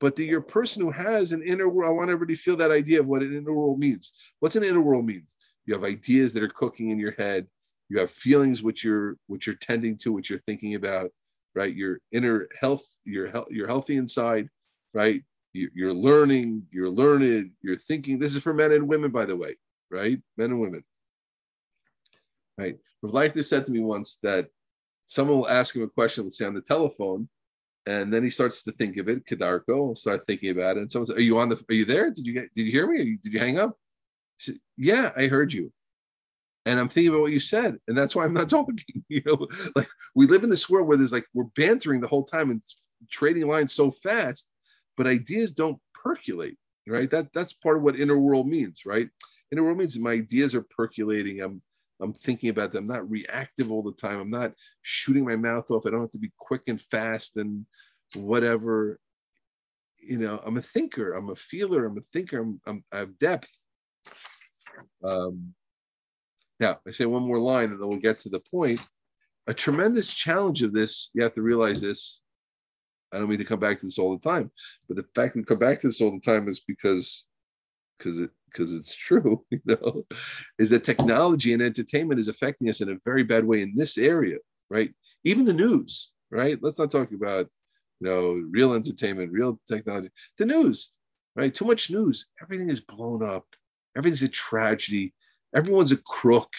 but 0.00 0.16
that 0.16 0.24
you're 0.24 0.40
a 0.40 0.42
person 0.42 0.80
who 0.80 0.90
has 0.90 1.32
an 1.32 1.42
inner 1.42 1.68
world. 1.68 1.90
I 1.90 1.92
want 1.92 2.08
everybody 2.08 2.34
to 2.34 2.40
feel 2.40 2.56
that 2.56 2.70
idea 2.70 3.00
of 3.00 3.06
what 3.06 3.20
an 3.20 3.36
inner 3.36 3.52
world 3.52 3.78
means. 3.78 4.14
What's 4.40 4.56
an 4.56 4.64
inner 4.64 4.80
world 4.80 5.04
means? 5.04 5.36
You 5.66 5.74
have 5.74 5.84
ideas 5.84 6.32
that 6.32 6.42
are 6.42 6.48
cooking 6.48 6.88
in 6.88 6.98
your 6.98 7.12
head. 7.18 7.46
You 7.90 7.98
have 7.98 8.10
feelings 8.10 8.62
which 8.62 8.84
you're 8.84 9.18
which 9.26 9.46
you're 9.46 9.56
tending 9.56 9.98
to, 9.98 10.12
which 10.12 10.30
you're 10.30 10.38
thinking 10.38 10.76
about, 10.76 11.10
right? 11.54 11.74
Your 11.74 11.98
inner 12.10 12.48
health, 12.58 12.86
you're 13.04 13.30
you're 13.50 13.68
healthy 13.68 13.96
inside, 13.96 14.48
right? 14.94 15.22
You're 15.52 15.92
learning, 15.92 16.62
you're 16.72 16.90
learned, 16.90 17.50
you're 17.60 17.76
thinking. 17.76 18.18
This 18.18 18.34
is 18.34 18.42
for 18.42 18.54
men 18.54 18.72
and 18.72 18.88
women, 18.88 19.10
by 19.10 19.26
the 19.26 19.36
way 19.36 19.56
right? 19.90 20.18
Men 20.36 20.50
and 20.50 20.60
women. 20.60 20.84
Right. 22.56 22.76
Rav 23.02 23.44
said 23.44 23.66
to 23.66 23.72
me 23.72 23.80
once 23.80 24.18
that 24.22 24.48
someone 25.06 25.38
will 25.38 25.48
ask 25.48 25.74
him 25.74 25.82
a 25.82 25.88
question, 25.88 26.24
let's 26.24 26.38
say 26.38 26.46
on 26.46 26.54
the 26.54 26.60
telephone, 26.60 27.28
and 27.86 28.12
then 28.12 28.22
he 28.22 28.30
starts 28.30 28.62
to 28.64 28.72
think 28.72 28.96
of 28.96 29.08
it. 29.08 29.26
Kadarko 29.26 29.88
will 29.88 29.94
start 29.94 30.26
thinking 30.26 30.50
about 30.50 30.76
it. 30.76 30.80
And 30.80 30.90
someone 30.90 31.06
says, 31.06 31.16
Are 31.16 31.20
you 31.20 31.38
on 31.38 31.48
the 31.48 31.62
are 31.68 31.74
you 31.74 31.84
there? 31.84 32.10
Did 32.10 32.26
you 32.26 32.32
get 32.32 32.54
did 32.54 32.64
you 32.64 32.72
hear 32.72 32.90
me? 32.90 33.18
Did 33.22 33.32
you 33.32 33.38
hang 33.38 33.58
up? 33.58 33.76
He 34.38 34.52
said, 34.52 34.60
Yeah, 34.76 35.12
I 35.16 35.26
heard 35.26 35.52
you. 35.52 35.72
And 36.66 36.80
I'm 36.80 36.88
thinking 36.88 37.10
about 37.10 37.20
what 37.20 37.32
you 37.32 37.40
said, 37.40 37.76
and 37.88 37.96
that's 37.96 38.16
why 38.16 38.24
I'm 38.24 38.32
not 38.32 38.48
talking. 38.48 38.78
You 39.08 39.22
know, 39.26 39.48
like 39.76 39.88
we 40.14 40.26
live 40.26 40.44
in 40.44 40.50
this 40.50 40.70
world 40.70 40.88
where 40.88 40.96
there's 40.96 41.12
like 41.12 41.26
we're 41.34 41.44
bantering 41.56 42.00
the 42.00 42.08
whole 42.08 42.24
time 42.24 42.50
and 42.50 42.62
trading 43.10 43.46
lines 43.46 43.74
so 43.74 43.90
fast, 43.90 44.54
but 44.96 45.06
ideas 45.06 45.52
don't 45.52 45.78
percolate, 45.92 46.56
right? 46.86 47.10
That 47.10 47.32
that's 47.34 47.52
part 47.52 47.76
of 47.76 47.82
what 47.82 48.00
inner 48.00 48.18
world 48.18 48.48
means, 48.48 48.82
right? 48.86 49.10
In 49.50 49.58
a 49.58 49.74
means 49.74 49.98
my 49.98 50.12
ideas 50.12 50.54
are 50.54 50.62
percolating. 50.62 51.40
I'm 51.40 51.62
I'm 52.00 52.12
thinking 52.12 52.50
about 52.50 52.72
them. 52.72 52.84
I'm 52.84 52.96
not 52.96 53.10
reactive 53.10 53.70
all 53.70 53.82
the 53.82 53.92
time. 53.92 54.20
I'm 54.20 54.30
not 54.30 54.52
shooting 54.82 55.24
my 55.24 55.36
mouth 55.36 55.70
off. 55.70 55.86
I 55.86 55.90
don't 55.90 56.00
have 56.00 56.10
to 56.10 56.18
be 56.18 56.32
quick 56.38 56.62
and 56.66 56.80
fast 56.80 57.36
and 57.36 57.64
whatever. 58.16 58.98
You 59.98 60.18
know, 60.18 60.40
I'm 60.44 60.56
a 60.56 60.62
thinker. 60.62 61.12
I'm 61.12 61.30
a 61.30 61.36
feeler. 61.36 61.86
I'm 61.86 61.96
a 61.96 62.02
thinker. 62.02 62.40
I'm, 62.40 62.60
I'm 62.66 62.84
I 62.92 62.98
have 62.98 63.18
depth. 63.18 63.50
Um, 65.04 65.54
now 66.58 66.80
I 66.86 66.90
say 66.90 67.06
one 67.06 67.22
more 67.22 67.38
line 67.38 67.70
and 67.70 67.80
then 67.80 67.88
we'll 67.88 67.98
get 67.98 68.18
to 68.20 68.28
the 68.28 68.42
point. 68.50 68.80
A 69.46 69.54
tremendous 69.54 70.12
challenge 70.12 70.62
of 70.62 70.72
this, 70.72 71.10
you 71.14 71.22
have 71.22 71.34
to 71.34 71.42
realize 71.42 71.80
this. 71.80 72.24
I 73.12 73.18
don't 73.18 73.28
mean 73.28 73.38
to 73.38 73.44
come 73.44 73.60
back 73.60 73.78
to 73.78 73.86
this 73.86 73.98
all 73.98 74.16
the 74.16 74.28
time, 74.28 74.50
but 74.88 74.96
the 74.96 75.04
fact 75.14 75.36
we 75.36 75.44
come 75.44 75.58
back 75.58 75.80
to 75.80 75.88
this 75.88 76.00
all 76.00 76.10
the 76.10 76.20
time 76.20 76.48
is 76.48 76.60
because 76.66 77.28
because 77.98 78.18
it 78.18 78.30
because 78.54 78.72
it's 78.72 78.94
true, 78.94 79.44
you 79.50 79.60
know, 79.66 80.04
is 80.58 80.70
that 80.70 80.84
technology 80.84 81.52
and 81.52 81.62
entertainment 81.62 82.20
is 82.20 82.28
affecting 82.28 82.68
us 82.68 82.80
in 82.80 82.90
a 82.90 82.98
very 83.04 83.24
bad 83.24 83.44
way 83.44 83.62
in 83.62 83.74
this 83.74 83.98
area, 83.98 84.36
right? 84.70 84.92
Even 85.24 85.44
the 85.44 85.52
news, 85.52 86.12
right? 86.30 86.58
Let's 86.62 86.78
not 86.78 86.90
talk 86.90 87.12
about, 87.12 87.48
you 88.00 88.08
know, 88.08 88.44
real 88.50 88.74
entertainment, 88.74 89.32
real 89.32 89.60
technology. 89.66 90.10
The 90.38 90.46
news, 90.46 90.92
right? 91.34 91.52
Too 91.52 91.64
much 91.64 91.90
news. 91.90 92.26
Everything 92.40 92.70
is 92.70 92.80
blown 92.80 93.22
up. 93.22 93.44
Everything's 93.96 94.22
a 94.22 94.28
tragedy. 94.28 95.14
Everyone's 95.54 95.92
a 95.92 95.96
crook. 95.96 96.52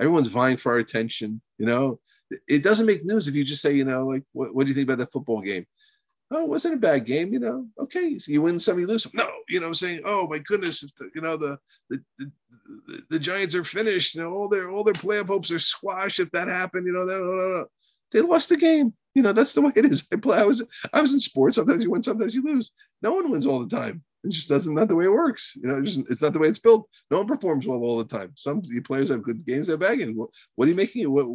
Everyone's 0.00 0.28
vying 0.28 0.56
for 0.56 0.72
our 0.72 0.78
attention. 0.78 1.40
You 1.58 1.66
know, 1.66 2.00
it 2.48 2.62
doesn't 2.62 2.86
make 2.86 3.04
news 3.04 3.28
if 3.28 3.34
you 3.34 3.44
just 3.44 3.62
say, 3.62 3.74
you 3.74 3.84
know, 3.84 4.06
like, 4.06 4.24
what, 4.32 4.54
what 4.54 4.64
do 4.64 4.68
you 4.68 4.74
think 4.74 4.88
about 4.88 4.98
that 4.98 5.12
football 5.12 5.40
game? 5.40 5.66
Oh, 6.30 6.44
it 6.44 6.48
wasn't 6.48 6.74
a 6.74 6.78
bad 6.78 7.04
game, 7.04 7.32
you 7.32 7.38
know. 7.38 7.66
Okay, 7.78 8.18
so 8.18 8.32
you 8.32 8.42
win 8.42 8.58
some, 8.58 8.78
you 8.78 8.86
lose 8.86 9.04
some. 9.04 9.12
No, 9.14 9.28
you 9.48 9.60
know, 9.60 9.72
saying, 9.72 10.02
oh 10.04 10.26
my 10.28 10.38
goodness, 10.38 10.82
if 10.82 10.94
the, 10.96 11.10
you 11.14 11.20
know 11.20 11.36
the, 11.36 11.58
the 11.90 12.00
the, 12.18 13.02
the 13.10 13.18
Giants 13.18 13.54
are 13.54 13.64
finished, 13.64 14.14
you 14.14 14.22
know, 14.22 14.32
all 14.32 14.48
their 14.48 14.70
all 14.70 14.84
their 14.84 14.94
playoff 14.94 15.26
hopes 15.26 15.50
are 15.50 15.58
squashed 15.58 16.20
if 16.20 16.30
that 16.32 16.48
happened, 16.48 16.86
you 16.86 16.92
know, 16.92 17.06
that, 17.06 17.66
they 18.12 18.20
lost 18.20 18.48
the 18.48 18.56
game. 18.56 18.94
You 19.14 19.22
know, 19.22 19.32
that's 19.32 19.54
the 19.54 19.62
way 19.62 19.72
it 19.74 19.86
is. 19.86 20.06
I 20.12 20.16
play. 20.16 20.38
I 20.38 20.44
was 20.44 20.62
I 20.92 21.00
was 21.00 21.12
in 21.12 21.20
sports. 21.20 21.56
Sometimes 21.56 21.82
you 21.82 21.90
win, 21.90 22.02
sometimes 22.02 22.34
you 22.34 22.42
lose. 22.42 22.70
No 23.02 23.12
one 23.12 23.30
wins 23.30 23.46
all 23.46 23.64
the 23.64 23.74
time. 23.74 24.02
It 24.24 24.32
just 24.32 24.48
doesn't 24.48 24.74
not 24.74 24.88
the 24.88 24.96
way 24.96 25.06
it 25.06 25.10
works. 25.10 25.54
You 25.56 25.68
know, 25.68 25.78
it's, 25.78 25.94
just, 25.94 26.10
it's 26.10 26.22
not 26.22 26.32
the 26.32 26.38
way 26.38 26.48
it's 26.48 26.58
built. 26.58 26.88
No 27.10 27.18
one 27.18 27.26
performs 27.26 27.66
well 27.66 27.78
all 27.78 27.98
the 27.98 28.04
time. 28.04 28.32
Some 28.34 28.60
players 28.84 29.08
have 29.08 29.22
good 29.22 29.44
games, 29.46 29.68
they're 29.68 29.76
bad 29.76 29.98
games. 29.98 30.16
What, 30.16 30.30
what 30.56 30.66
are 30.66 30.70
you 30.70 30.76
making? 30.76 31.10
What 31.10 31.26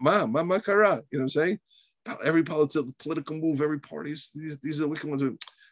ma 0.00 0.26
ma 0.26 0.42
ma 0.42 0.58
kara? 0.58 1.02
You 1.10 1.18
know 1.18 1.24
what 1.24 1.24
I'm 1.24 1.28
saying? 1.28 1.58
Every 2.24 2.42
political 2.42 2.90
political 2.98 3.36
move, 3.36 3.62
every 3.62 3.80
party. 3.80 4.10
These 4.10 4.58
these 4.62 4.78
are 4.78 4.82
the 4.82 4.88
wicked 4.88 5.08
ones. 5.08 5.22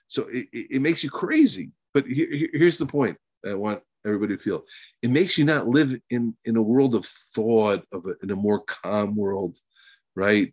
So 0.09 0.29
it, 0.31 0.47
it 0.53 0.83
makes 0.83 1.03
you 1.03 1.11
crazy. 1.11 1.71
But 1.95 2.07
here, 2.07 2.49
here's 2.53 2.79
the 2.79 2.87
point. 2.87 3.17
I 3.49 3.55
want 3.55 3.81
everybody 4.05 4.37
to 4.37 4.43
feel. 4.43 4.65
It 5.03 5.11
makes 5.11 5.37
you 5.37 5.45
not 5.45 5.67
live 5.67 5.99
in 6.11 6.37
in 6.45 6.57
a 6.57 6.63
world 6.63 6.95
of 6.95 7.05
thought, 7.05 7.85
of 7.93 8.07
a, 8.07 8.15
in 8.23 8.31
a 8.31 8.37
more 8.37 8.61
calm 8.61 9.17
world, 9.17 9.57
right? 10.15 10.53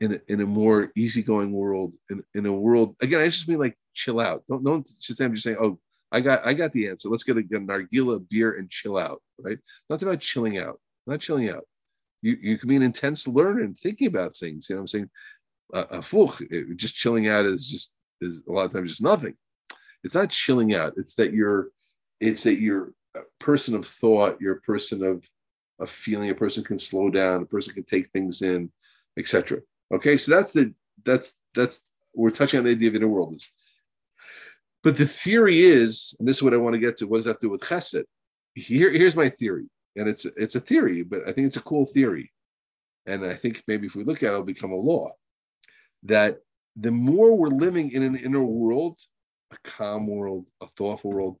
In 0.00 0.14
a, 0.14 0.20
in 0.28 0.40
a 0.42 0.46
more 0.46 0.92
easygoing 0.94 1.52
world, 1.52 1.94
in, 2.10 2.22
in 2.34 2.46
a 2.46 2.52
world 2.52 2.96
again. 3.00 3.20
I 3.20 3.26
just 3.26 3.48
mean 3.48 3.58
like 3.58 3.76
chill 3.94 4.20
out. 4.20 4.44
Don't 4.48 4.64
don't 4.64 4.86
just 4.86 5.20
I'm 5.20 5.32
just 5.32 5.44
saying. 5.44 5.58
Oh, 5.60 5.78
I 6.12 6.20
got 6.20 6.46
I 6.46 6.54
got 6.54 6.72
the 6.72 6.88
answer. 6.88 7.08
Let's 7.08 7.24
get 7.24 7.38
a, 7.38 7.42
get 7.42 7.62
a 7.62 7.64
nargila 7.64 8.28
beer 8.28 8.56
and 8.58 8.70
chill 8.70 8.96
out. 8.96 9.22
Right? 9.38 9.58
Not 9.88 10.02
about 10.02 10.20
chilling 10.20 10.58
out. 10.58 10.80
Not 11.06 11.20
chilling 11.20 11.50
out. 11.50 11.64
You 12.26 12.36
you 12.42 12.58
can 12.58 12.68
be 12.68 12.74
an 12.74 12.82
intense 12.82 13.28
learner 13.28 13.62
and 13.62 13.78
thinking 13.78 14.08
about 14.08 14.34
things. 14.34 14.68
You 14.68 14.74
know 14.74 14.80
what 14.80 14.82
I'm 14.82 14.88
saying? 14.88 15.10
A 15.74 16.02
eh, 16.52 16.62
just 16.74 16.96
chilling 16.96 17.28
out 17.28 17.44
is 17.44 17.68
just 17.68 17.96
is 18.20 18.42
a 18.48 18.52
lot 18.52 18.64
of 18.64 18.72
times 18.72 18.90
just 18.90 19.02
nothing. 19.02 19.34
It's 20.02 20.16
not 20.16 20.30
chilling 20.30 20.74
out. 20.74 20.94
It's 20.96 21.14
that 21.14 21.32
you're 21.32 21.68
it's 22.20 22.42
that 22.42 22.56
you're 22.56 22.92
a 23.14 23.20
person 23.38 23.76
of 23.76 23.86
thought. 23.86 24.40
You're 24.40 24.56
a 24.56 24.60
person 24.62 25.04
of 25.04 25.24
a 25.78 25.86
feeling. 25.86 26.30
A 26.30 26.34
person 26.34 26.64
can 26.64 26.80
slow 26.80 27.10
down. 27.10 27.42
A 27.42 27.46
person 27.46 27.74
can 27.74 27.84
take 27.84 28.08
things 28.08 28.42
in, 28.42 28.72
etc. 29.16 29.60
Okay, 29.94 30.16
so 30.16 30.34
that's 30.34 30.52
the 30.52 30.74
that's 31.04 31.38
that's 31.54 31.82
we're 32.12 32.30
touching 32.30 32.58
on 32.58 32.64
the 32.64 32.72
idea 32.72 32.88
of 32.88 32.96
inner 32.96 33.06
world. 33.06 33.40
But 34.82 34.96
the 34.96 35.06
theory 35.06 35.60
is, 35.60 36.16
and 36.18 36.26
this 36.26 36.38
is 36.38 36.42
what 36.42 36.54
I 36.54 36.56
want 36.56 36.74
to 36.74 36.80
get 36.80 36.96
to. 36.96 37.06
What 37.06 37.18
does 37.18 37.26
that 37.26 37.32
have 37.34 37.40
to 37.40 37.46
do 37.46 37.50
with 37.50 37.60
chesed? 37.60 38.04
Here, 38.54 38.90
here's 38.90 39.14
my 39.14 39.28
theory, 39.28 39.66
and 39.96 40.08
it's 40.08 40.24
it's 40.24 40.54
a 40.54 40.60
theory, 40.60 41.02
but 41.02 41.22
I 41.22 41.32
think 41.32 41.46
it's 41.46 41.56
a 41.56 41.62
cool 41.62 41.86
theory, 41.86 42.32
and 43.06 43.24
I 43.24 43.34
think 43.34 43.62
maybe 43.66 43.86
if 43.86 43.96
we 43.96 44.04
look 44.04 44.22
at 44.22 44.28
it, 44.28 44.32
it'll 44.32 44.44
become 44.44 44.72
a 44.72 44.76
law. 44.76 45.10
That 46.04 46.38
the 46.76 46.90
more 46.92 47.36
we're 47.36 47.48
living 47.48 47.90
in 47.90 48.02
an 48.02 48.16
inner 48.16 48.44
world, 48.44 49.00
a 49.52 49.56
calm 49.64 50.06
world, 50.06 50.48
a 50.62 50.66
thoughtful 50.66 51.10
world, 51.10 51.38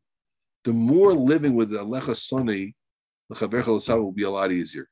the 0.64 0.72
more 0.72 1.12
living 1.12 1.54
with 1.54 1.70
the 1.70 1.78
Alecha 1.78 2.16
the 3.28 3.96
will 3.96 4.12
be 4.12 4.22
a 4.22 4.30
lot 4.30 4.52
easier. 4.52 4.88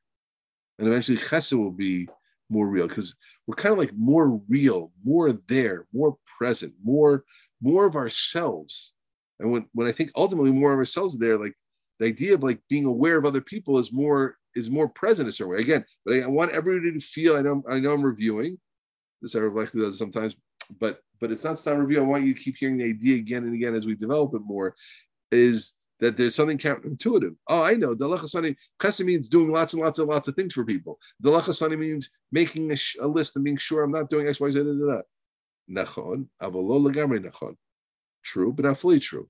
And 0.77 0.87
eventually 0.87 1.17
Chesed 1.17 1.53
will 1.53 1.71
be 1.71 2.07
more 2.49 2.69
real 2.69 2.87
because 2.87 3.15
we're 3.47 3.55
kind 3.55 3.73
of 3.73 3.79
like 3.79 3.93
more 3.95 4.41
real, 4.47 4.91
more 5.03 5.31
there, 5.47 5.87
more 5.93 6.17
present, 6.37 6.73
more 6.83 7.23
more 7.61 7.85
of 7.85 7.95
ourselves. 7.95 8.95
And 9.39 9.51
when 9.51 9.67
when 9.73 9.87
I 9.87 9.91
think 9.91 10.11
ultimately 10.15 10.51
more 10.51 10.73
of 10.73 10.79
ourselves 10.79 11.17
there, 11.17 11.37
like 11.37 11.55
the 11.99 12.07
idea 12.07 12.33
of 12.33 12.43
like 12.43 12.59
being 12.69 12.85
aware 12.85 13.17
of 13.17 13.25
other 13.25 13.41
people 13.41 13.77
is 13.79 13.91
more 13.91 14.37
is 14.55 14.69
more 14.69 14.87
present 14.87 15.25
in 15.25 15.29
a 15.29 15.31
certain 15.31 15.53
way. 15.53 15.59
Again, 15.59 15.85
but 16.05 16.15
I 16.15 16.27
want 16.27 16.51
everybody 16.51 16.91
to 16.93 16.99
feel. 16.99 17.37
I 17.37 17.41
know 17.41 17.63
I 17.69 17.79
know 17.79 17.93
I'm 17.93 18.03
reviewing. 18.03 18.57
This 19.21 19.35
I 19.35 19.39
reflect 19.39 19.73
does 19.73 19.97
sometimes, 19.97 20.35
but 20.79 20.99
but 21.19 21.31
it's 21.31 21.43
not 21.43 21.59
stop 21.59 21.77
review. 21.77 22.01
I 22.01 22.05
want 22.05 22.25
you 22.25 22.33
to 22.33 22.39
keep 22.39 22.55
hearing 22.57 22.77
the 22.77 22.85
idea 22.85 23.15
again 23.17 23.43
and 23.43 23.53
again 23.53 23.75
as 23.75 23.85
we 23.85 23.95
develop 23.95 24.33
it 24.33 24.41
more. 24.43 24.75
Is 25.31 25.73
that 25.99 26.17
there's 26.17 26.35
something 26.35 26.57
counterintuitive. 26.57 27.35
Oh, 27.47 27.63
I 27.63 27.73
know. 27.73 27.95
Dalachasani 27.95 28.55
chesed 28.81 29.05
means 29.05 29.29
doing 29.29 29.51
lots 29.51 29.73
and 29.73 29.81
lots 29.81 29.99
and 29.99 30.07
lots 30.07 30.27
of 30.27 30.35
things 30.35 30.53
for 30.53 30.65
people. 30.65 30.99
Dalachasani 31.23 31.77
means 31.77 32.09
making 32.31 32.71
a, 32.71 32.75
sh- 32.75 32.97
a, 32.99 33.07
list 33.07 33.35
and 33.35 33.45
being 33.45 33.57
sure 33.57 33.83
I'm 33.83 33.91
not 33.91 34.09
doing 34.09 34.27
X, 34.27 34.39
Y, 34.39 34.51
Z, 34.51 34.59
da, 34.59 34.65
da, 34.65 34.95
da. 34.95 35.01
Nachon, 35.69 36.27
avalo 36.41 36.93
nachon. 36.93 37.55
True, 38.23 38.51
but 38.51 38.65
not 38.65 38.77
fully 38.77 38.99
true. 38.99 39.29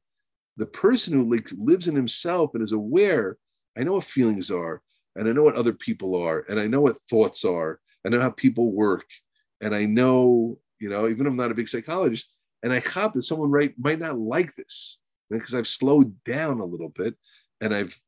The 0.58 0.66
person 0.66 1.14
who 1.14 1.40
lives 1.58 1.88
in 1.88 1.96
himself 1.96 2.52
and 2.54 2.64
is 2.64 2.72
aware, 2.72 3.38
I 3.78 3.84
know 3.84 3.94
what 3.94 4.06
feelings 4.06 4.52
are, 4.52 4.82
and 5.16 5.28
I 5.28 5.32
know 5.32 5.44
what 5.44 5.56
other 5.56 5.74
people 5.74 6.16
are, 6.16 6.46
and 6.50 6.60
I 6.60 6.68
know 6.68 6.82
what 6.82 6.98
thoughts 6.98 7.44
are, 7.44 7.80
I 8.06 8.10
know 8.10 8.22
how 8.22 8.32
people 8.32 8.72
work, 8.72 9.06
and 9.62 9.76
I 9.76 9.86
know, 9.86 10.60
you 10.80 10.90
know, 10.90 11.08
even 11.08 11.26
if 11.26 11.32
I'm 11.32 11.38
not 11.38 11.52
a 11.52 11.56
big 11.56 11.68
psychologist, 11.68 12.32
and 12.64 12.72
I 12.72 12.80
cop 12.80 13.14
that 13.14 13.24
someone 13.24 13.52
right 13.52 13.74
might 13.78 14.00
not 14.00 14.18
like 14.18 14.56
this 14.56 15.00
because 15.30 15.56
I've 15.56 15.68
slowed 15.68 16.16
down 16.24 16.60
a 16.60 16.66
little 16.66 16.90
bit 16.90 17.16
and 17.62 17.74
I've 17.74 18.00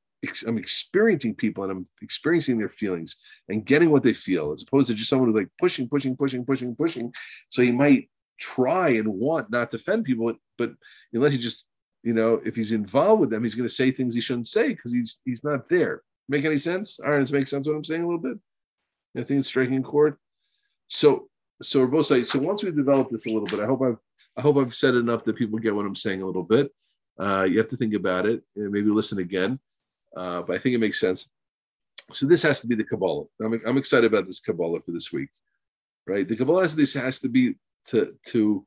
I'm 0.48 0.58
experiencing 0.58 1.36
people 1.36 1.64
and 1.64 1.72
I'm 1.72 1.86
experiencing 2.02 2.58
their 2.58 2.70
feelings 2.70 3.16
and 3.50 3.66
getting 3.66 3.92
what 3.92 4.02
they 4.02 4.14
feel, 4.14 4.52
as 4.52 4.64
opposed 4.64 4.88
to 4.88 4.96
just 4.96 5.10
someone 5.10 5.30
who's 5.30 5.36
like 5.36 5.50
pushing, 5.60 5.88
pushing, 5.88 6.18
pushing, 6.18 6.44
pushing, 6.44 6.76
pushing. 6.76 7.14
So 7.50 7.62
he 7.62 7.72
might 7.72 8.10
try 8.40 8.90
and 8.90 9.08
want 9.08 9.52
not 9.52 9.70
to 9.70 9.78
offend 9.78 10.06
people, 10.06 10.34
but 10.58 10.72
unless 11.14 11.34
he 11.34 11.38
just, 11.38 11.67
you 12.08 12.14
know, 12.14 12.42
if 12.46 12.56
he's 12.56 12.72
involved 12.72 13.20
with 13.20 13.30
them, 13.30 13.44
he's 13.44 13.54
going 13.54 13.68
to 13.68 13.74
say 13.74 13.92
things 13.92 14.16
he 14.16 14.22
shouldn't 14.22 14.48
say 14.48 14.70
because 14.70 14.94
he's 14.94 15.20
he's 15.26 15.44
not 15.44 15.68
there. 15.68 16.04
Make 16.30 16.46
any 16.46 16.58
sense? 16.58 17.02
All 17.02 17.12
right, 17.12 17.20
does 17.20 17.34
make 17.34 17.50
sense 17.50 17.68
what 17.68 17.76
I'm 17.76 17.84
saying 17.84 18.04
a 18.04 18.08
little 18.08 18.22
bit? 18.22 18.38
I 19.18 19.24
think 19.24 19.40
it's 19.40 19.50
striking 19.50 19.84
chord. 19.84 20.16
So 20.88 21.28
so 21.62 21.82
we're 21.82 21.88
both 21.88 22.06
saying 22.06 22.24
so 22.24 22.40
once 22.40 22.64
we 22.64 22.72
develop 22.72 23.10
this 23.10 23.26
a 23.26 23.34
little 23.34 23.52
bit, 23.54 23.60
I 23.60 23.66
hope 23.66 23.82
I've 23.82 23.98
I 24.38 24.42
hope 24.42 24.56
I've 24.56 24.74
said 24.74 24.96
enough 24.96 25.26
that 25.26 25.36
people 25.36 25.60
get 25.60 25.76
what 25.76 25.86
I'm 25.86 25.98
saying 25.98 26.22
a 26.22 26.26
little 26.26 26.44
bit. 26.44 26.72
Uh, 27.20 27.46
you 27.50 27.58
have 27.58 27.68
to 27.68 27.78
think 27.78 27.94
about 27.94 28.26
it 28.26 28.42
and 28.56 28.72
maybe 28.72 28.90
listen 28.90 29.20
again. 29.20 29.60
Uh, 30.16 30.44
but 30.44 30.56
I 30.56 30.60
think 30.60 30.76
it 30.76 30.80
makes 30.80 31.02
sense. 31.02 31.30
So 32.14 32.26
this 32.26 32.44
has 32.44 32.62
to 32.62 32.68
be 32.68 32.76
the 32.76 32.86
Kabbalah. 32.86 33.26
I'm, 33.44 33.60
I'm 33.66 33.78
excited 33.78 34.06
about 34.06 34.28
this 34.28 34.40
Kabbalah 34.40 34.80
for 34.80 34.92
this 34.92 35.12
week, 35.12 35.30
right? 36.08 36.26
The 36.26 36.38
Kabbalah 36.38 36.70
this 36.70 36.94
has 36.94 37.20
to 37.20 37.28
be 37.28 37.56
to 37.90 38.14
to 38.28 38.66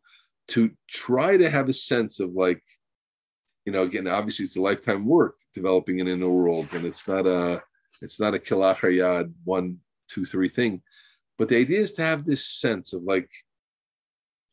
to 0.48 0.70
try 0.88 1.36
to 1.36 1.48
have 1.48 1.68
a 1.68 1.72
sense 1.72 2.20
of 2.20 2.32
like, 2.32 2.62
you 3.64 3.72
know, 3.72 3.82
again, 3.82 4.06
obviously 4.06 4.44
it's 4.44 4.56
a 4.56 4.62
lifetime 4.62 5.06
work 5.06 5.36
developing 5.54 6.00
an 6.00 6.08
inner 6.08 6.28
world, 6.28 6.68
and 6.72 6.84
it's 6.84 7.06
not 7.06 7.26
a 7.26 7.62
it's 8.02 8.18
not 8.18 8.34
a 8.34 8.38
kilachayad 8.38 9.32
one 9.44 9.78
two 10.08 10.24
three 10.24 10.48
thing, 10.48 10.82
but 11.38 11.48
the 11.48 11.56
idea 11.56 11.80
is 11.80 11.92
to 11.92 12.02
have 12.02 12.24
this 12.24 12.46
sense 12.46 12.92
of 12.92 13.02
like, 13.02 13.28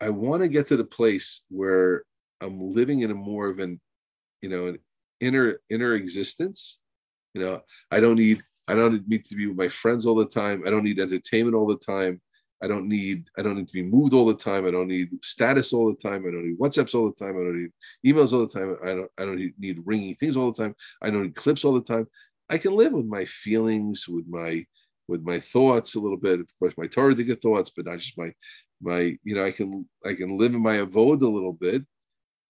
I 0.02 0.10
want 0.10 0.44
to 0.44 0.48
get 0.48 0.68
to 0.68 0.78
the 0.78 0.84
place 0.84 1.46
where 1.50 2.04
I'm 2.42 2.60
living 2.60 3.02
in 3.02 3.12
a 3.12 3.16
more 3.16 3.50
of 3.50 3.60
an 3.60 3.80
you 4.42 4.50
know 4.50 4.68
an 4.68 4.80
inner 5.20 5.60
inner 5.70 5.94
existence. 5.94 6.82
You 7.34 7.44
know 7.44 7.62
i 7.92 8.00
don't 8.00 8.16
need 8.16 8.42
i 8.68 8.74
don't 8.74 9.08
need 9.08 9.24
to 9.26 9.36
be 9.36 9.46
with 9.46 9.58
my 9.58 9.68
friends 9.68 10.06
all 10.06 10.16
the 10.16 10.26
time. 10.26 10.64
I 10.66 10.70
don't 10.70 10.84
need 10.84 11.00
entertainment 11.00 11.56
all 11.56 11.68
the 11.68 11.78
time 11.78 12.20
i 12.62 12.68
don't 12.68 12.88
need 12.88 13.30
i 13.38 13.42
don't 13.42 13.56
need 13.56 13.68
to 13.68 13.74
be 13.74 13.84
moved 13.84 14.14
all 14.14 14.26
the 14.26 14.34
time. 14.34 14.66
I 14.66 14.72
don't 14.72 14.88
need 14.88 15.10
status 15.24 15.74
all 15.74 15.88
the 15.88 16.10
time. 16.10 16.26
I 16.28 16.32
don't 16.32 16.48
need 16.48 16.60
whatsapps 16.60 16.96
all 16.96 17.12
the 17.12 17.26
time. 17.26 17.36
I 17.36 17.44
don't 17.44 17.62
need 17.62 17.72
emails 18.06 18.34
all 18.34 18.46
the 18.46 18.60
time. 18.60 18.78
I 18.84 18.88
don't 18.88 19.12
i 19.18 19.26
don't 19.26 19.54
need 19.60 19.82
ringing 19.86 20.16
things 20.16 20.38
all 20.38 20.52
the 20.52 20.64
time. 20.64 20.76
I 21.02 21.10
don't 21.10 21.24
need 21.24 21.36
clips 21.36 21.66
all 21.66 21.74
the 21.74 21.82
time. 21.82 22.08
I 22.50 22.58
can 22.58 22.74
live 22.74 22.94
with 22.94 23.06
my 23.06 23.26
feelings 23.26 24.08
with 24.08 24.26
my 24.28 24.66
with 25.08 25.22
my 25.22 25.40
thoughts 25.40 25.96
a 25.96 26.00
little 26.00 26.18
bit. 26.18 26.40
Of 26.40 26.50
course 26.60 26.74
my 26.78 26.88
get 26.88 27.42
thoughts 27.42 27.72
but 27.76 27.86
not 27.86 28.00
just 28.00 28.18
my 28.18 28.32
my 28.80 29.18
you 29.24 29.34
know 29.34 29.44
i 29.44 29.50
can 29.50 29.90
i 30.06 30.14
can 30.14 30.38
live 30.38 30.54
in 30.54 30.62
my 30.62 30.76
avoid 30.76 31.22
a 31.22 31.28
little 31.28 31.54
bit. 31.54 31.84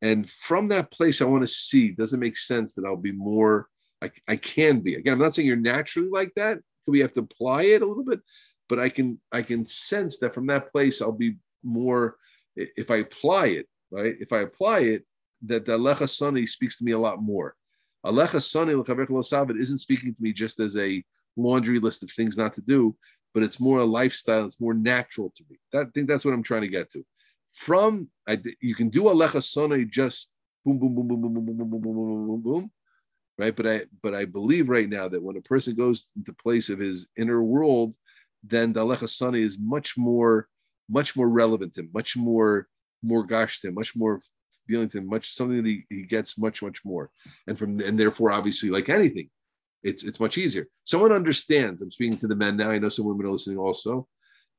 And 0.02 0.30
from 0.30 0.68
that 0.70 0.92
place, 0.92 1.22
I 1.22 1.26
want 1.26 1.44
to 1.44 1.48
see 1.48 1.92
does 1.92 2.14
it 2.14 2.20
make 2.20 2.38
sense 2.38 2.76
that 2.76 2.86
I'll 2.86 2.98
be 2.98 3.12
more, 3.12 3.68
I, 4.02 4.12
I 4.28 4.36
can 4.36 4.82
be. 4.82 4.96
Again, 4.96 5.14
I'm 5.14 5.20
not 5.20 5.34
saying 5.34 5.48
you're 5.48 5.58
naturally 5.58 6.10
like 6.10 6.34
that. 6.36 6.60
Could 6.86 6.92
we 6.92 7.00
have 7.00 7.14
to 7.14 7.22
apply 7.22 7.64
it 7.64 7.82
a 7.82 7.86
little 7.86 8.04
bit, 8.04 8.20
but 8.70 8.80
I 8.80 8.90
can 8.90 9.20
I 9.32 9.42
can 9.42 9.66
sense 9.66 10.18
that 10.20 10.34
from 10.34 10.48
that 10.48 10.72
place 10.72 11.02
I'll 11.02 11.12
be 11.12 11.36
more 11.64 12.18
if 12.56 12.90
I 12.90 12.98
apply 12.98 13.48
it, 13.48 13.68
right? 13.92 14.16
If 14.20 14.34
I 14.34 14.40
apply 14.40 14.80
it, 14.80 15.06
that 15.44 15.66
the 15.66 15.78
Alecha 15.78 16.10
Sani 16.10 16.48
speaks 16.48 16.78
to 16.80 16.84
me 16.84 16.94
a 16.94 17.00
lot 17.00 17.22
more. 17.22 17.56
Alecha 18.06 18.42
Sani 18.42 18.74
isn't 19.60 19.78
speaking 19.78 20.14
to 20.14 20.24
me 20.24 20.34
just 20.34 20.60
as 20.60 20.76
a 20.78 21.04
laundry 21.36 21.80
list 21.80 22.04
of 22.04 22.12
things 22.12 22.38
not 22.38 22.54
to 22.54 22.62
do, 22.62 22.96
but 23.34 23.44
it's 23.44 23.60
more 23.60 23.80
a 23.80 23.86
lifestyle. 23.86 24.46
It's 24.46 24.60
more 24.60 24.74
natural 24.74 25.32
to 25.36 25.44
me. 25.50 25.58
That, 25.72 25.88
I 25.88 25.90
think 25.94 26.08
that's 26.08 26.26
what 26.26 26.34
I'm 26.34 26.44
trying 26.44 26.62
to 26.62 26.68
get 26.68 26.90
to 26.92 27.06
from 27.52 28.10
I, 28.28 28.40
you 28.62 28.76
can 28.76 28.90
do 28.90 29.04
alecha 29.04 29.42
sonai 29.42 29.90
just 29.90 30.38
boom 30.64 30.80
boom 30.80 30.96
boom 30.96 31.08
boom 31.08 31.22
boom 31.22 31.34
boom 31.34 31.46
boom 31.46 31.58
boom 31.58 31.82
boom 31.82 31.82
boom 31.82 32.28
boom 32.28 32.42
boom 32.42 32.72
right 33.38 33.56
but 33.56 33.68
i 33.68 33.82
but 34.04 34.14
i 34.14 34.26
believe 34.26 34.70
right 34.70 34.90
now 34.90 35.08
that 35.08 35.24
when 35.24 35.38
a 35.38 35.42
person 35.42 35.76
goes 35.76 36.12
into 36.16 36.34
place 36.34 36.70
of 36.70 36.80
his 36.80 37.08
inner 37.18 37.42
world 37.42 37.96
then 38.50 38.74
the 38.74 38.82
alecha 38.82 39.36
is 39.36 39.58
much 39.60 39.98
more 39.98 40.48
much 40.90 41.16
more 41.16 41.30
relevant 41.30 41.78
him 41.78 41.90
much 41.94 42.16
more 42.18 42.68
more 43.04 43.24
gosh 43.24 43.60
to 43.62 43.68
him 43.68 43.74
much 43.74 43.96
more 43.96 44.20
feeling 44.68 44.90
to 44.90 45.00
him 45.00 45.08
much 45.08 45.34
something 45.34 45.58
that 45.58 45.70
he, 45.70 45.84
he 45.90 46.04
gets 46.04 46.38
much 46.38 46.62
much 46.62 46.84
more 46.86 47.10
and 47.48 47.58
from 47.58 47.80
and 47.80 48.00
therefore 48.00 48.32
obviously 48.32 48.70
like 48.70 48.90
anything 48.90 49.30
it's 49.84 50.04
it's 50.04 50.20
much 50.20 50.38
easier 50.38 50.68
someone 50.84 51.12
understands 51.12 51.82
i'm 51.82 51.92
speaking 51.92 52.18
to 52.18 52.28
the 52.28 52.36
men 52.36 52.58
now 52.58 52.70
i 52.70 52.80
know 52.80 52.90
some 52.90 53.06
women 53.06 53.26
are 53.26 53.32
listening 53.32 53.58
also 53.58 54.08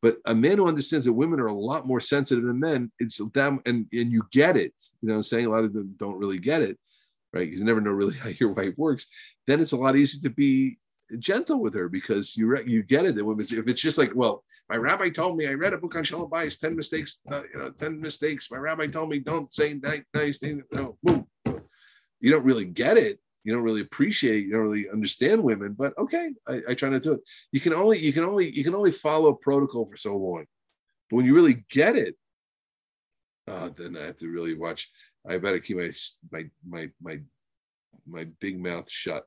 but 0.00 0.18
a 0.26 0.34
man 0.34 0.58
who 0.58 0.68
understands 0.68 1.06
that 1.06 1.12
women 1.12 1.40
are 1.40 1.46
a 1.46 1.52
lot 1.52 1.86
more 1.86 2.00
sensitive 2.00 2.44
than 2.44 2.60
men, 2.60 2.92
it's 2.98 3.18
them, 3.32 3.60
and 3.66 3.86
and 3.92 4.12
you 4.12 4.22
get 4.30 4.56
it. 4.56 4.72
You 5.00 5.08
know, 5.08 5.16
I'm 5.16 5.22
saying 5.22 5.46
a 5.46 5.50
lot 5.50 5.64
of 5.64 5.72
them 5.72 5.94
don't 5.96 6.18
really 6.18 6.38
get 6.38 6.62
it, 6.62 6.78
right? 7.32 7.48
You 7.48 7.64
never 7.64 7.80
know 7.80 7.90
really 7.90 8.14
how 8.18 8.30
your 8.30 8.52
wife 8.52 8.74
works. 8.76 9.06
Then 9.46 9.60
it's 9.60 9.72
a 9.72 9.76
lot 9.76 9.96
easier 9.96 10.22
to 10.22 10.34
be 10.34 10.78
gentle 11.18 11.60
with 11.60 11.74
her 11.74 11.88
because 11.88 12.36
you 12.36 12.46
re- 12.46 12.64
you 12.66 12.82
get 12.82 13.04
it. 13.04 13.14
That 13.14 13.24
women, 13.24 13.46
if 13.48 13.68
it's 13.68 13.80
just 13.80 13.98
like, 13.98 14.14
well, 14.14 14.44
my 14.68 14.76
rabbi 14.76 15.08
told 15.08 15.36
me 15.36 15.46
I 15.46 15.54
read 15.54 15.72
a 15.72 15.78
book 15.78 15.96
on 15.96 16.04
shalom 16.04 16.30
bayis, 16.30 16.60
ten 16.60 16.76
mistakes, 16.76 17.20
uh, 17.30 17.42
you 17.52 17.58
know, 17.58 17.70
ten 17.70 18.00
mistakes. 18.00 18.50
My 18.50 18.58
rabbi 18.58 18.86
told 18.86 19.08
me 19.08 19.18
don't 19.18 19.52
say 19.52 19.80
nice, 20.14 20.38
things. 20.38 20.62
No, 20.72 20.98
boom. 21.02 21.26
You 22.20 22.30
don't 22.32 22.44
really 22.44 22.64
get 22.64 22.96
it 22.96 23.20
you 23.48 23.54
don't 23.54 23.62
really 23.62 23.80
appreciate, 23.80 24.44
you 24.44 24.50
don't 24.50 24.68
really 24.68 24.90
understand 24.90 25.42
women, 25.42 25.72
but 25.72 25.96
okay, 25.96 26.34
I, 26.46 26.60
I 26.68 26.74
try 26.74 26.90
to 26.90 27.00
do 27.00 27.12
it. 27.12 27.20
You 27.50 27.60
can 27.60 27.72
only 27.72 27.98
you 27.98 28.12
can 28.12 28.24
only 28.24 28.50
you 28.50 28.62
can 28.62 28.74
only 28.74 28.90
follow 28.90 29.32
protocol 29.32 29.86
for 29.86 29.96
so 29.96 30.14
long. 30.16 30.44
But 31.08 31.16
when 31.16 31.24
you 31.24 31.34
really 31.34 31.64
get 31.70 31.96
it, 31.96 32.14
uh, 33.46 33.70
then 33.70 33.96
I 33.96 34.06
have 34.06 34.16
to 34.16 34.28
really 34.28 34.52
watch. 34.54 34.90
I 35.26 35.38
better 35.38 35.60
keep 35.60 35.78
my 35.78 35.90
my 36.30 36.50
my 36.68 36.90
my 37.00 37.20
my 38.06 38.24
big 38.38 38.62
mouth 38.62 38.90
shut 38.90 39.24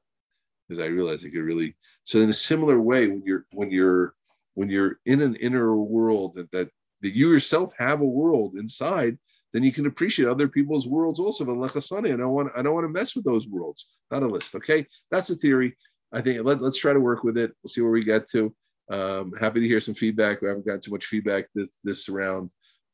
because 0.71 0.83
I 0.83 0.87
realize 0.87 1.25
I 1.25 1.29
could 1.29 1.41
really. 1.41 1.75
So 2.05 2.21
in 2.21 2.29
a 2.29 2.33
similar 2.33 2.79
way, 2.79 3.07
when 3.07 3.23
you're 3.25 3.45
when 3.51 3.71
you're 3.71 4.13
when 4.53 4.69
you're 4.69 4.99
in 5.05 5.21
an 5.21 5.35
inner 5.35 5.75
world 5.75 6.35
that 6.35 6.49
that, 6.51 6.69
that 7.01 7.09
you 7.13 7.29
yourself 7.29 7.73
have 7.77 7.99
a 7.99 8.05
world 8.05 8.55
inside, 8.55 9.17
then 9.51 9.63
you 9.63 9.73
can 9.73 9.85
appreciate 9.85 10.29
other 10.29 10.47
people's 10.47 10.87
worlds 10.87 11.19
also. 11.19 11.43
But 11.43 11.61
I 11.61 12.07
don't 12.15 12.31
want 12.31 12.51
I 12.55 12.61
don't 12.61 12.73
want 12.73 12.85
to 12.85 12.89
mess 12.89 13.15
with 13.15 13.25
those 13.25 13.49
worlds. 13.49 13.89
Not 14.11 14.23
a 14.23 14.27
list. 14.27 14.55
Okay, 14.55 14.85
that's 15.09 15.29
a 15.29 15.35
theory. 15.35 15.75
I 16.13 16.21
think 16.21 16.43
let, 16.45 16.61
let's 16.61 16.79
try 16.79 16.93
to 16.93 17.01
work 17.01 17.25
with 17.25 17.37
it. 17.37 17.51
We'll 17.61 17.69
see 17.69 17.81
where 17.81 17.91
we 17.91 18.05
get 18.05 18.29
to. 18.29 18.53
Um, 18.89 19.33
happy 19.33 19.59
to 19.59 19.67
hear 19.67 19.81
some 19.81 19.95
feedback. 19.95 20.41
We 20.41 20.47
haven't 20.47 20.65
gotten 20.65 20.81
too 20.81 20.91
much 20.91 21.05
feedback 21.05 21.47
this 21.53 21.79
this 21.83 22.07
round. 22.07 22.49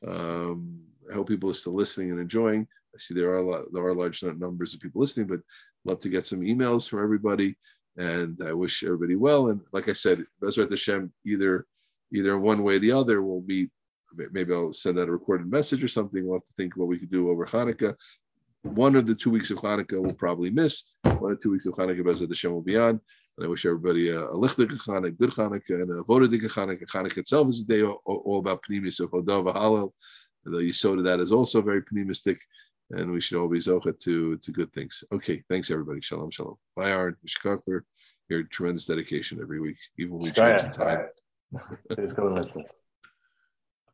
Um, 0.07 0.81
I 1.11 1.15
hope 1.15 1.27
people 1.27 1.49
are 1.49 1.53
still 1.53 1.75
listening 1.75 2.11
and 2.11 2.19
enjoying. 2.19 2.67
I 2.93 2.97
see 2.97 3.13
there 3.13 3.31
are 3.31 3.37
a 3.37 3.49
lot, 3.49 3.65
there 3.71 3.85
are 3.85 3.93
large 3.93 4.23
numbers 4.23 4.73
of 4.73 4.79
people 4.79 5.01
listening, 5.01 5.27
but 5.27 5.39
love 5.85 5.99
to 5.99 6.09
get 6.09 6.25
some 6.25 6.41
emails 6.41 6.89
from 6.89 7.03
everybody. 7.03 7.55
And 7.97 8.39
I 8.45 8.53
wish 8.53 8.83
everybody 8.83 9.15
well. 9.15 9.49
And 9.49 9.61
like 9.71 9.89
I 9.89 9.93
said, 9.93 10.23
Bezrat 10.41 10.69
Hashem, 10.69 11.11
either 11.25 11.65
either 12.13 12.37
one 12.37 12.63
way 12.63 12.75
or 12.75 12.79
the 12.79 12.91
other, 12.91 13.21
we'll 13.21 13.41
meet. 13.41 13.69
Maybe 14.31 14.53
I'll 14.53 14.73
send 14.73 14.97
out 14.97 15.09
a 15.09 15.11
recorded 15.11 15.51
message 15.51 15.83
or 15.83 15.87
something. 15.87 16.25
We'll 16.25 16.37
have 16.37 16.43
to 16.43 16.53
think 16.55 16.77
what 16.77 16.87
we 16.87 16.97
could 16.97 17.09
do 17.09 17.29
over 17.29 17.45
Hanukkah. 17.45 17.95
One 18.63 18.95
of 18.95 19.05
the 19.05 19.15
two 19.15 19.29
weeks 19.29 19.51
of 19.51 19.57
Hanukkah 19.57 20.01
we'll 20.01 20.13
probably 20.13 20.49
miss. 20.49 20.91
One 21.03 21.33
or 21.33 21.35
two 21.35 21.51
weeks 21.51 21.65
of 21.65 21.75
Hanukkah, 21.75 22.01
Bezrat 22.01 22.29
Hashem 22.29 22.51
will 22.51 22.61
be 22.61 22.77
on. 22.77 23.01
And 23.37 23.45
I 23.45 23.47
wish 23.47 23.65
everybody 23.65 24.09
a, 24.09 24.21
a 24.21 24.35
lichtig 24.35 24.71
Hanukkah, 24.71 25.17
good 25.17 25.31
Hanukkah, 25.31 25.81
and 25.81 25.91
a 25.91 26.03
vodadik 26.03 26.41
Hanukkah. 26.41 26.85
Hanukkah 26.85 27.17
itself 27.17 27.49
is 27.49 27.61
a 27.61 27.65
day 27.65 27.83
all, 27.83 28.01
all 28.05 28.39
about 28.39 28.63
Pnimis 28.63 28.99
of 28.99 29.11
Hodava 29.11 29.53
Halal. 29.53 29.91
The 30.47 30.69
Yisod 30.69 30.97
of 30.97 31.03
that 31.03 31.19
is 31.19 31.31
also 31.31 31.61
very 31.61 31.81
pneumistic, 31.83 32.37
and 32.91 33.11
we 33.11 33.19
should 33.19 33.37
all 33.37 33.49
be 33.49 33.59
zocha 33.59 33.99
to, 34.03 34.37
to 34.37 34.51
good 34.51 34.71
things. 34.71 35.03
Okay, 35.11 35.43
thanks 35.49 35.69
everybody. 35.69 35.99
Shalom, 36.01 36.31
shalom. 36.31 36.55
Bye, 36.75 36.91
Aaron. 36.91 37.17
Mishkak 37.25 37.63
for 37.63 37.83
your 38.29 38.43
tremendous 38.43 38.85
dedication 38.85 39.39
every 39.41 39.59
week, 39.59 39.77
even 39.97 40.13
when 40.13 40.23
we 40.23 40.31
change 40.31 40.61
the 40.61 40.69
time. 40.69 41.07